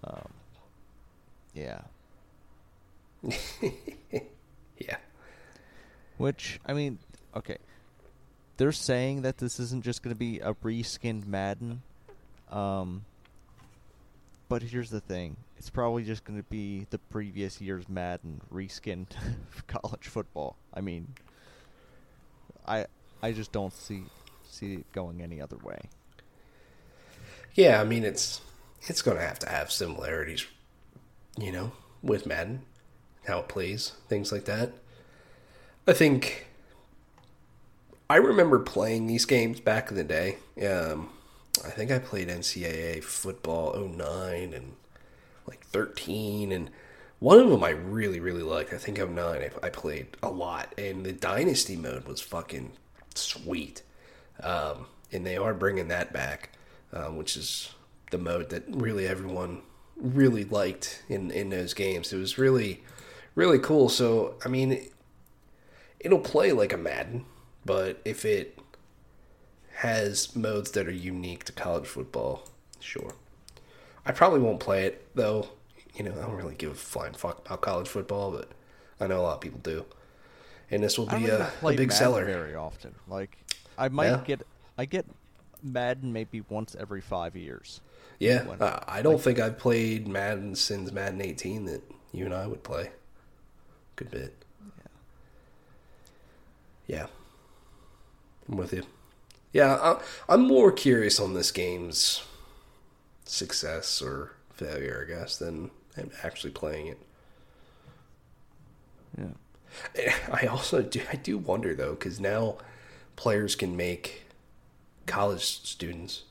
[0.02, 0.32] Um,
[1.54, 1.82] yeah.
[4.78, 4.96] Yeah.
[6.16, 6.98] Which, I mean,
[7.36, 7.58] okay.
[8.56, 11.82] They're saying that this isn't just going to be a reskinned Madden.
[12.50, 13.04] Um,
[14.48, 19.08] but here's the thing it's probably just going to be the previous year's Madden reskinned
[19.66, 20.56] college football.
[20.72, 21.14] I mean,
[22.66, 22.86] I
[23.22, 24.04] I just don't see
[24.48, 25.80] see it going any other way.
[27.54, 28.40] Yeah, I mean it's
[28.82, 30.46] it's going to have to have similarities,
[31.38, 32.62] you know, with Madden,
[33.26, 34.72] how it plays, things like that.
[35.86, 36.46] I think
[38.08, 40.36] I remember playing these games back in the day.
[40.66, 41.10] Um,
[41.64, 44.72] I think I played NCAA football 09 and
[45.46, 46.70] like 13 and
[47.20, 48.72] one of them I really really liked.
[48.72, 52.72] I think 09 I, I played a lot and the dynasty mode was fucking
[53.14, 53.82] sweet.
[54.42, 56.50] Um, and they are bringing that back,
[56.92, 57.72] um, which is
[58.10, 59.62] the mode that really everyone
[59.96, 62.12] really liked in in those games.
[62.12, 62.82] It was really
[63.34, 63.88] really cool.
[63.88, 64.88] So, I mean,
[66.00, 67.24] it'll play like a Madden,
[67.64, 68.58] but if it
[69.76, 72.48] has modes that are unique to college football,
[72.80, 73.14] sure.
[74.06, 75.48] I probably won't play it though.
[75.94, 78.48] You know, I don't really give a flying fuck about college football, but
[79.00, 79.84] I know a lot of people do.
[80.70, 82.24] And this will be a, a big Madden seller.
[82.24, 82.94] very often.
[83.06, 83.36] Like,
[83.78, 84.22] I might Yeah.
[84.24, 84.46] get
[84.76, 85.06] I get
[85.62, 87.80] Madden maybe once every five years.
[88.18, 92.34] Yeah, when- uh, I don't think I've played Madden since Madden 18 that you and
[92.34, 92.90] I would play.
[93.96, 94.34] Good bit.
[96.86, 96.96] Yeah.
[96.98, 97.06] Yeah.
[98.48, 98.84] I'm with you.
[99.52, 102.24] Yeah, I, I'm more curious on this game's
[103.24, 106.98] success or failure, I guess, than than actually playing it.
[109.16, 109.26] Yeah.
[109.96, 111.00] Eh, I also do.
[111.12, 112.56] I do wonder though, because now
[113.16, 114.22] players can make
[115.06, 116.22] college students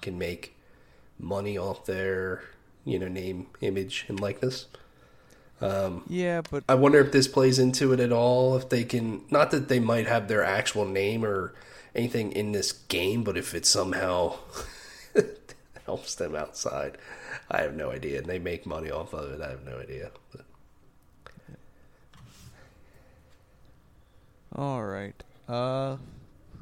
[0.00, 0.56] can make
[1.18, 2.42] money off their
[2.84, 4.66] you know name, image, and likeness.
[6.08, 8.56] Yeah, but I wonder if this plays into it at all.
[8.56, 11.54] If they can, not that they might have their actual name or
[11.94, 14.36] anything in this game, but if it somehow
[15.86, 16.96] helps them outside,
[17.50, 18.18] I have no idea.
[18.18, 19.40] And they make money off of it.
[19.40, 20.10] I have no idea.
[20.32, 20.44] But
[24.54, 25.22] All right.
[25.48, 25.96] Uh,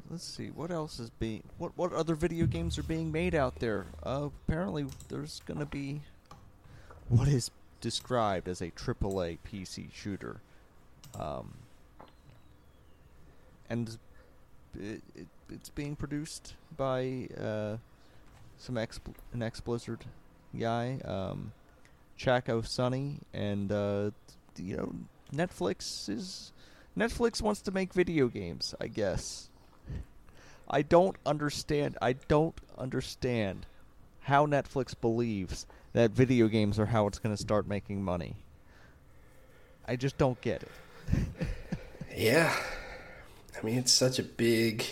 [0.09, 0.47] let's see.
[0.47, 1.43] What else is being?
[1.57, 3.87] What what other video games are being made out there?
[4.03, 6.01] Uh, apparently there's gonna be
[7.07, 7.49] what is
[7.81, 10.41] described as a AAA PC shooter,
[11.19, 11.53] um,
[13.69, 13.97] and
[14.79, 17.77] it, it, it's being produced by uh,
[18.57, 18.99] some ex
[19.33, 20.05] an ex Blizzard
[20.57, 21.51] guy, um,
[22.17, 24.11] Chacko Sonny, and uh,
[24.57, 24.93] you know
[25.33, 26.51] Netflix is
[26.97, 29.49] Netflix wants to make video games, I guess.
[30.69, 31.97] I don't understand.
[32.01, 33.65] I don't understand
[34.21, 38.35] how Netflix believes that video games are how it's going to start making money.
[39.87, 40.71] I just don't get it.
[42.15, 42.55] yeah,
[43.57, 44.85] I mean it's such a big,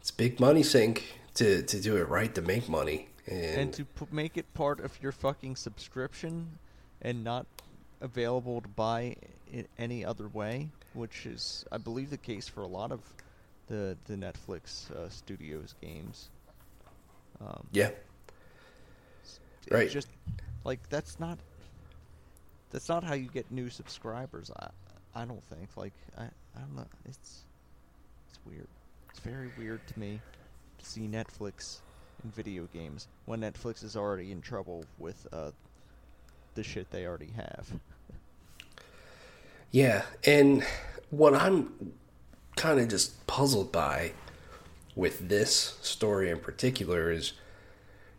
[0.00, 3.08] it's a big money sink to to do it right to make money.
[3.26, 6.58] And, And to p- make it part of your fucking subscription
[7.02, 7.46] and not
[8.00, 9.16] available to buy
[9.52, 13.00] in any other way, which is, I believe, the case for a lot of
[13.66, 16.30] the the Netflix uh, studios games.
[17.40, 17.90] Um, yeah,
[19.70, 19.90] It's Right.
[19.90, 20.08] just
[20.64, 21.38] like that's not
[22.70, 24.50] that's not how you get new subscribers.
[24.58, 24.68] I
[25.14, 25.68] I don't think.
[25.76, 26.86] Like I I don't know.
[27.04, 27.44] It's
[28.28, 28.66] it's weird.
[29.10, 30.20] It's very weird to me
[30.78, 31.78] to see Netflix
[32.24, 35.50] in video games when Netflix is already in trouble with uh
[36.54, 37.68] the shit they already have.
[39.72, 40.64] Yeah, and
[41.10, 41.92] what I'm
[42.56, 44.14] kind of just puzzled by
[44.96, 47.34] with this story in particular is,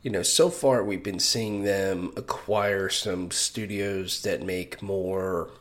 [0.02, 5.52] you know, so far we've been seeing them acquire some studios that make more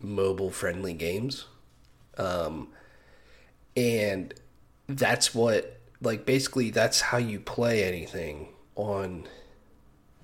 [0.00, 1.46] mobile friendly games.
[2.16, 2.68] Um,
[3.76, 4.32] and
[4.88, 9.26] that's what, like, basically, that's how you play anything on,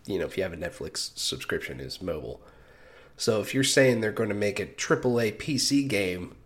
[0.06, 2.40] you know, if you have a Netflix subscription, is mobile.
[3.16, 6.36] So if you're saying they're going to make a AAA PC game,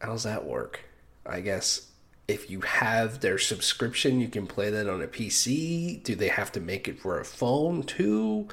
[0.00, 0.80] how's that work?
[1.26, 1.89] I guess
[2.30, 6.02] if you have their subscription, you can play that on a PC.
[6.02, 8.48] Do they have to make it for a phone too?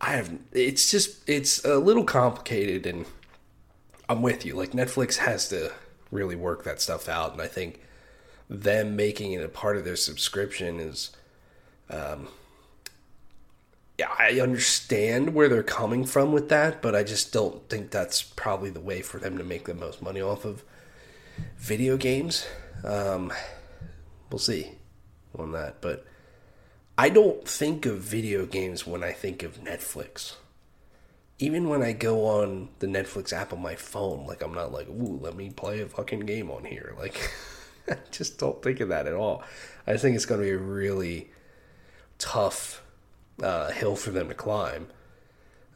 [0.00, 0.32] I have.
[0.52, 3.04] It's just it's a little complicated, and
[4.08, 4.54] I'm with you.
[4.54, 5.72] Like Netflix has to
[6.10, 7.80] really work that stuff out, and I think
[8.48, 11.12] them making it a part of their subscription is
[11.88, 12.26] um
[13.96, 18.22] yeah, I understand where they're coming from with that, but I just don't think that's
[18.22, 20.64] probably the way for them to make the most money off of
[21.58, 22.46] video games.
[22.84, 23.32] Um,
[24.30, 24.72] we'll see
[25.38, 26.04] on that, but
[26.96, 30.34] I don't think of video games when I think of Netflix.
[31.38, 34.88] Even when I go on the Netflix app on my phone, like I'm not like,
[34.88, 36.94] ooh, let me play a fucking game on here.
[36.98, 37.32] Like,
[37.88, 39.42] I just don't think of that at all.
[39.86, 41.30] I think it's going to be a really
[42.18, 42.82] tough
[43.42, 44.88] uh, hill for them to climb.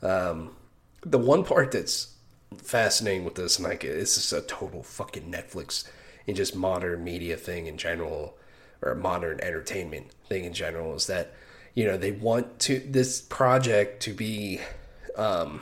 [0.03, 0.55] Um,
[1.01, 2.14] the one part that's
[2.57, 5.85] fascinating with this, and like this is a total fucking Netflix
[6.27, 8.37] and just modern media thing in general,
[8.83, 11.33] or modern entertainment thing in general, is that
[11.75, 14.61] you know they want to this project to be
[15.17, 15.61] um,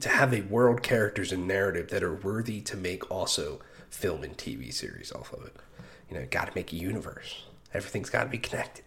[0.00, 3.60] to have a world characters and narrative that are worthy to make also
[3.90, 5.56] film and TV series off of it.
[6.10, 7.44] You know, got to make a universe.
[7.72, 8.84] Everything's got to be connected.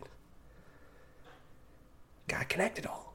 [2.28, 3.07] Got to connect it all.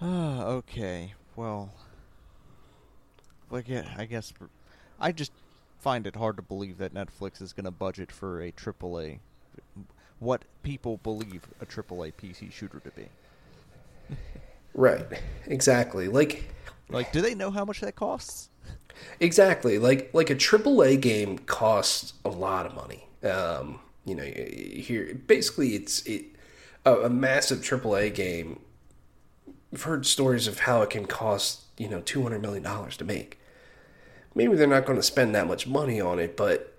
[0.00, 1.14] Ah, okay.
[1.36, 1.72] Well,
[3.50, 4.32] like yeah, I guess
[5.00, 5.32] I just
[5.80, 9.18] find it hard to believe that Netflix is going to budget for a AAA,
[10.18, 13.06] what people believe a AAA PC shooter to be.
[14.74, 15.06] Right.
[15.46, 16.08] Exactly.
[16.08, 16.50] Like
[16.88, 18.50] Like, do they know how much that costs?
[19.20, 19.78] exactly.
[19.78, 23.06] Like like a AAA game costs a lot of money.
[23.22, 26.26] Um, you know, here basically it's it
[26.84, 28.60] a, a massive AAA game.
[29.74, 33.04] You've heard stories of how it can cost you know two hundred million dollars to
[33.04, 33.40] make.
[34.32, 36.78] Maybe they're not going to spend that much money on it, but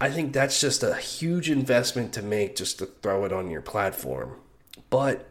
[0.00, 3.60] I think that's just a huge investment to make just to throw it on your
[3.60, 4.40] platform.
[4.90, 5.28] But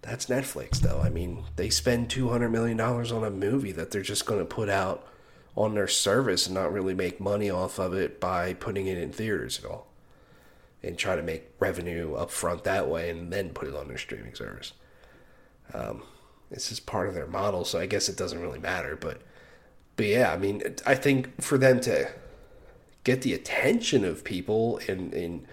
[0.00, 1.00] that's Netflix, though.
[1.00, 4.68] I mean, they spend $200 million on a movie that they're just going to put
[4.68, 5.04] out
[5.56, 9.10] on their service and not really make money off of it by putting it in
[9.10, 9.88] theaters at all.
[10.84, 13.98] And try to make revenue up front that way and then put it on their
[13.98, 14.72] streaming service.
[15.74, 16.02] Um,
[16.50, 18.96] this is part of their model, so I guess it doesn't really matter.
[18.96, 19.22] But,
[19.96, 22.10] but yeah, I mean, I think for them to
[23.04, 25.46] get the attention of people and, and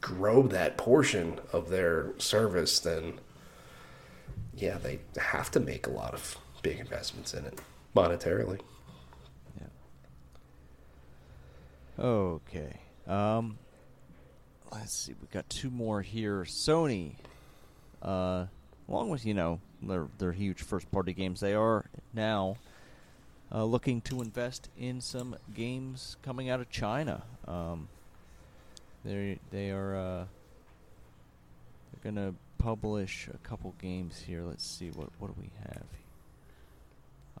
[0.00, 3.20] grow that portion of their service, then
[4.56, 7.60] yeah, they have to make a lot of big investments in it
[7.94, 8.60] monetarily.
[9.60, 9.66] Yeah.
[12.04, 12.80] Okay.
[13.06, 13.58] Um,
[14.72, 15.14] let's see.
[15.20, 16.42] We've got two more here.
[16.42, 17.14] Sony,
[18.02, 18.46] uh,
[18.88, 22.56] along with you know their their huge first party games, they are now
[23.52, 27.22] uh, looking to invest in some games coming out of China.
[27.46, 27.88] Um,
[29.04, 30.24] they they are uh,
[31.92, 34.42] they're gonna publish a couple games here.
[34.42, 35.86] Let's see what what do we have.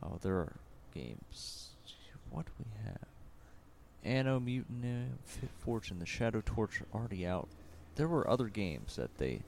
[0.02, 0.52] Oh, there are
[0.94, 1.70] games.
[2.30, 2.98] What do we have?
[4.04, 7.48] Anno Mutationem, uh, Fit Fortune, The Shadow Torch already out.
[7.96, 9.40] There were other games that they.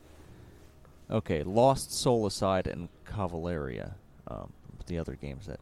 [1.11, 3.95] Okay, Lost Soul aside and Convallaria.
[4.29, 4.53] Um,
[4.87, 5.61] the other games that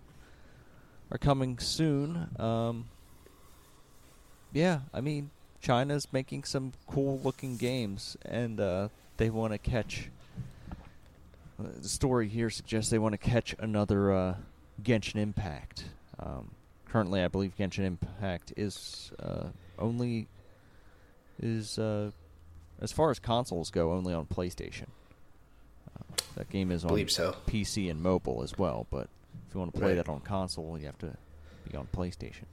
[1.10, 2.28] are coming soon.
[2.38, 2.86] Um,
[4.52, 5.30] yeah, I mean,
[5.60, 10.10] China's making some cool looking games, and uh, they want to catch.
[11.58, 14.34] Uh, the story here suggests they want to catch another uh,
[14.82, 15.84] Genshin Impact.
[16.18, 16.50] Um,
[16.88, 20.28] currently, I believe Genshin Impact is uh, only
[21.40, 22.10] is uh,
[22.80, 24.86] as far as consoles go, only on PlayStation.
[26.00, 27.34] Uh, that game is on so.
[27.46, 29.08] PC and mobile as well, but
[29.48, 29.96] if you want to play Right.
[29.96, 31.16] that on console, you have to
[31.70, 32.44] be on PlayStation.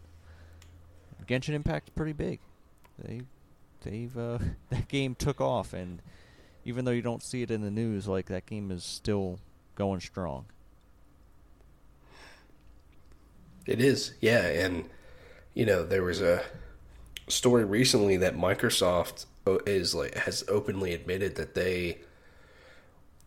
[1.28, 2.40] Genshin Impact's pretty big.
[3.00, 3.22] They
[3.84, 4.40] they've uh,
[4.70, 6.02] that game took off and
[6.64, 9.40] even though you don't see it in the news, like that game is still
[9.76, 10.46] going strong.
[13.66, 14.86] It is, yeah, and
[15.54, 16.44] you know there was a
[17.28, 19.26] story recently that Microsoft
[19.66, 22.00] is like has openly admitted that they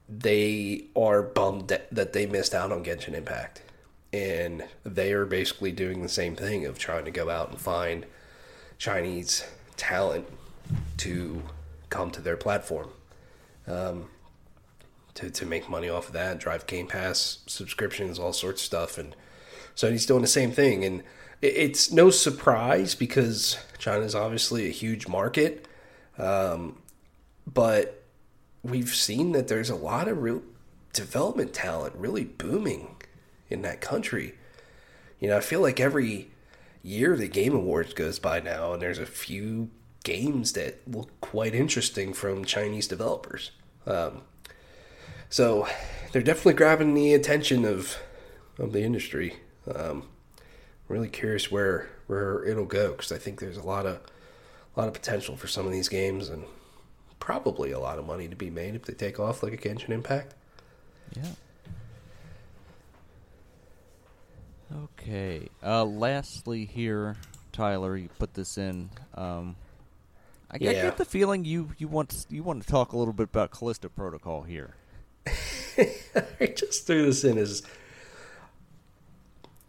[0.09, 3.63] they are bummed that, they missed out on Genshin Impact,
[4.13, 8.07] and they are basically doing the same thing of trying to go out and find
[8.79, 9.47] Chinese
[9.77, 10.27] talent
[10.99, 11.43] to
[11.91, 12.89] come to their platform.
[13.67, 14.09] Um,
[15.15, 18.99] to, to make money off of that, drive Game Pass subscriptions, all sorts of stuff,
[18.99, 19.15] and
[19.75, 21.03] Sony's doing the same thing, and
[21.43, 25.67] it's no surprise because China is obviously a huge market,
[26.19, 26.79] um,
[27.53, 27.98] but
[28.63, 30.43] we've seen that there's a lot of real
[30.93, 32.97] development talent really booming
[33.49, 34.35] in that country.
[35.21, 36.31] You know, I feel like every
[36.83, 39.71] year the Game Awards goes by now, and there's a few
[40.05, 43.51] games that look quite interesting from Chinese developers.
[43.87, 44.23] Um,
[45.29, 45.67] so
[46.13, 47.97] they're definitely grabbing the attention of
[48.59, 49.37] of the industry.
[49.73, 50.05] Um,
[50.89, 54.01] really curious where where it'll go because I think there's a lot of
[54.77, 56.45] a lot of potential for some of these games and
[57.21, 59.91] probably a lot of money to be made if they take off like a Genshin
[59.91, 60.35] Impact.
[61.17, 61.25] Yeah.
[64.75, 65.49] Okay.
[65.63, 67.17] Uh, lastly, here,
[67.53, 68.91] Tyler, you put this in.
[69.15, 69.57] Um,
[70.51, 70.83] I, I Yeah.
[70.83, 73.89] get the feeling you you want you want to talk a little bit about Callisto
[73.89, 74.75] Protocol here.
[75.27, 77.63] I just threw this in as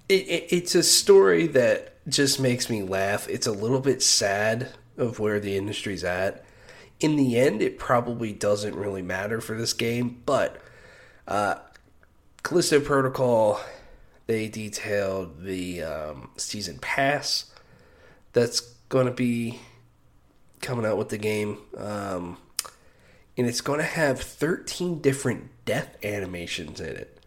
[0.08, 3.28] it, it, it's a story that just makes me laugh.
[3.30, 6.44] It's a little bit sad of where the industry's at.
[7.00, 10.62] In the end, it probably doesn't really matter for this game, but
[11.28, 11.56] uh,
[12.44, 13.62] Callisto Protocol,
[14.28, 17.52] they detailed the um, season pass
[18.34, 19.60] that's going to be
[20.62, 21.58] coming out with the game.
[21.78, 22.38] Um,
[23.38, 27.20] and it's going to have 13 different death animations in it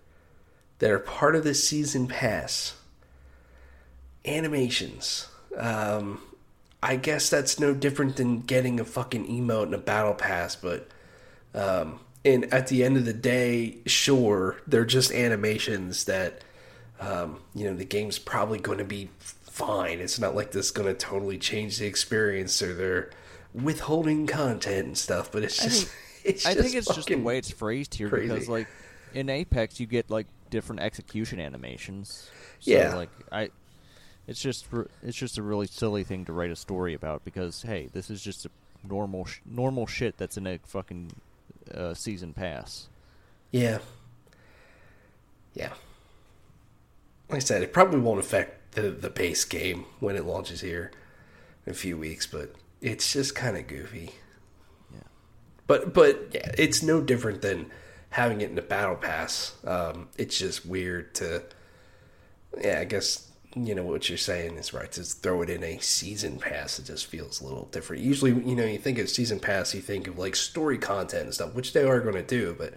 [0.79, 2.75] that are part of the season pass.
[4.25, 5.29] Animations.
[5.57, 6.21] Um,
[6.83, 10.89] I guess that's no different than getting a fucking emote and a battle pass, but
[11.55, 16.43] um, and at the end of the day, sure, they're just animations that
[17.01, 20.01] um, you know the game's probably going to be fine.
[20.01, 23.11] It's not like this going to totally change the experience or they're
[23.55, 25.31] withholding content and stuff.
[25.31, 27.95] But it's I just, think- it's I just think it's just the way it's phrased
[27.95, 28.29] here crazy.
[28.29, 28.67] because, like,
[29.15, 32.31] in Apex you get like different execution animations.
[32.61, 32.95] So, Yeah.
[32.95, 33.51] Like I,
[34.27, 34.67] it's just
[35.03, 38.23] it's just a really silly thing to write a story about because hey, this is
[38.23, 38.51] just a
[38.87, 41.13] normal sh- normal shit that's in a fucking
[41.75, 42.89] uh, season pass.
[43.51, 43.79] Yeah.
[45.55, 45.73] Yeah.
[47.29, 50.91] Like I said, it probably won't affect the, the base game when it launches here
[51.67, 54.13] in a few weeks, but it's just kind of goofy.
[54.93, 55.01] Yeah.
[55.67, 57.71] But but yeah, it's no different than
[58.11, 59.57] having it in the battle pass.
[59.67, 61.43] Um, it's just weird to
[62.61, 64.91] yeah, I guess you know what you're saying is right.
[64.93, 68.03] To throw it in a season pass, it just feels a little different.
[68.03, 71.35] Usually, you know, you think of season pass, you think of like story content and
[71.35, 72.75] stuff, which they are going to do, but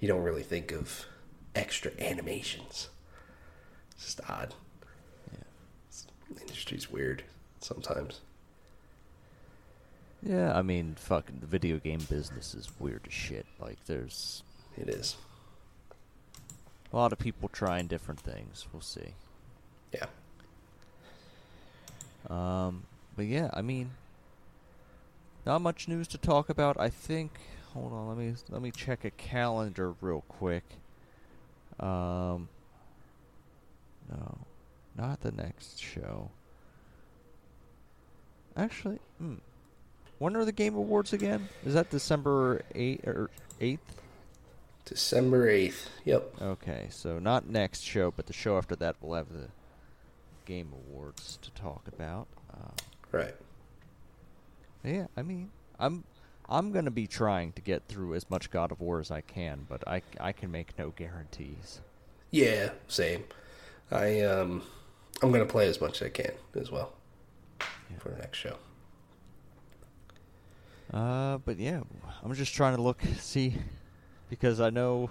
[0.00, 1.06] you don't really think of
[1.54, 2.88] extra animations.
[3.96, 4.54] It's just odd.
[5.32, 5.38] Yeah.
[6.34, 7.24] The industry's weird
[7.60, 8.20] sometimes.
[10.22, 13.44] Yeah, I mean, fucking the video game business is weird as shit.
[13.60, 14.42] Like, there's
[14.76, 15.16] It is.
[16.92, 18.66] a lot of people trying different things.
[18.72, 19.14] We'll see.
[19.94, 20.06] Yeah.
[22.28, 22.84] Um,
[23.16, 23.90] but yeah, I mean,
[25.46, 26.78] not much news to talk about.
[26.78, 27.32] I think.
[27.72, 30.64] Hold on, let me let me check a calendar real quick.
[31.80, 32.48] Um,
[34.08, 34.38] no,
[34.96, 36.30] not the next show.
[38.56, 39.34] Actually, hmm.
[40.18, 41.48] When are the Game Awards again?
[41.66, 43.30] Is that December eight or
[43.60, 44.00] eighth?
[44.84, 45.86] December 8th.
[46.04, 46.34] Yep.
[46.42, 49.48] Okay, so not next show, but the show after that we'll have the
[50.44, 52.26] Game Awards to talk about.
[52.52, 52.70] Uh,
[53.12, 53.34] Right.
[54.82, 56.04] yeah, I mean, I'm
[56.48, 59.66] I'm gonna be trying to get through as much God of War as I can,
[59.68, 61.80] but I I can make no guarantees.
[62.30, 63.24] Yeah, same.
[63.90, 64.62] I um
[65.22, 66.92] I'm gonna play as much as I can as well
[67.98, 68.56] for the next show.
[70.92, 71.80] Uh, but yeah,
[72.22, 73.54] I'm just trying to look see
[74.28, 75.10] because I know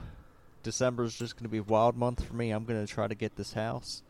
[0.62, 2.52] December is just gonna be a wild month for me.
[2.52, 4.04] I'm gonna try to get this house.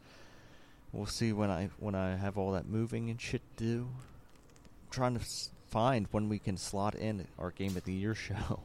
[0.94, 3.88] We'll see when I when I have all that moving and shit to do.
[3.90, 8.14] I'm trying to s- find when we can slot in our game of the year
[8.28, 8.60] show.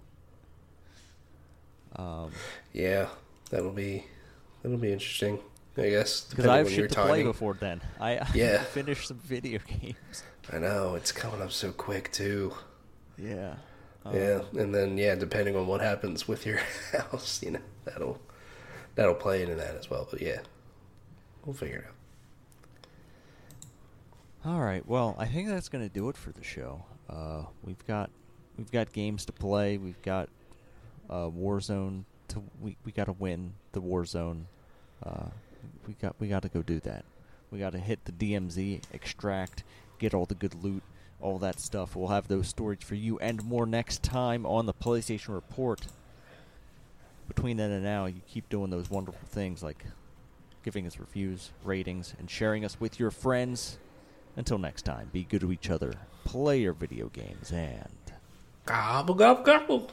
[1.96, 2.32] Um,
[2.72, 3.08] Yeah,
[3.50, 4.04] that'll be
[4.62, 5.38] that'll be interesting.
[5.76, 7.80] I guess because I have shit to play before then.
[8.00, 8.62] I, I Yeah.
[8.64, 10.22] finished some video games.
[10.52, 12.52] I know it's coming up so quick too.
[13.16, 13.54] Yeah.
[14.04, 16.58] Um, yeah, and then yeah, depending on what happens with your
[16.92, 18.20] house, you know, that'll
[18.96, 20.06] that'll play into that as well.
[20.10, 20.40] But yeah,
[21.44, 21.94] we'll figure it out.
[24.44, 24.86] All right.
[24.86, 26.84] Well, I think that's going to do it for the show.
[27.10, 28.10] Uh, we've got
[28.56, 29.78] we've got games to play.
[29.78, 30.28] We've got
[31.10, 34.44] uh, Warzone to we we got to win the Warzone.
[35.02, 35.26] Uh,
[35.86, 37.04] we got we got to go do that.
[37.50, 39.64] We got to hit the DMZ, extract,
[39.98, 40.82] get all the good loot,
[41.20, 41.96] all that stuff.
[41.96, 45.86] We'll have those stories for you and more next time on the PlayStation Report.
[47.26, 49.84] Between then and now, you keep doing those wonderful things like
[50.62, 53.78] giving us reviews, ratings, and sharing us with your friends.
[54.38, 57.90] Until next time, be good to each other, play your video games, and
[58.66, 59.90] Gobble gobble gobble.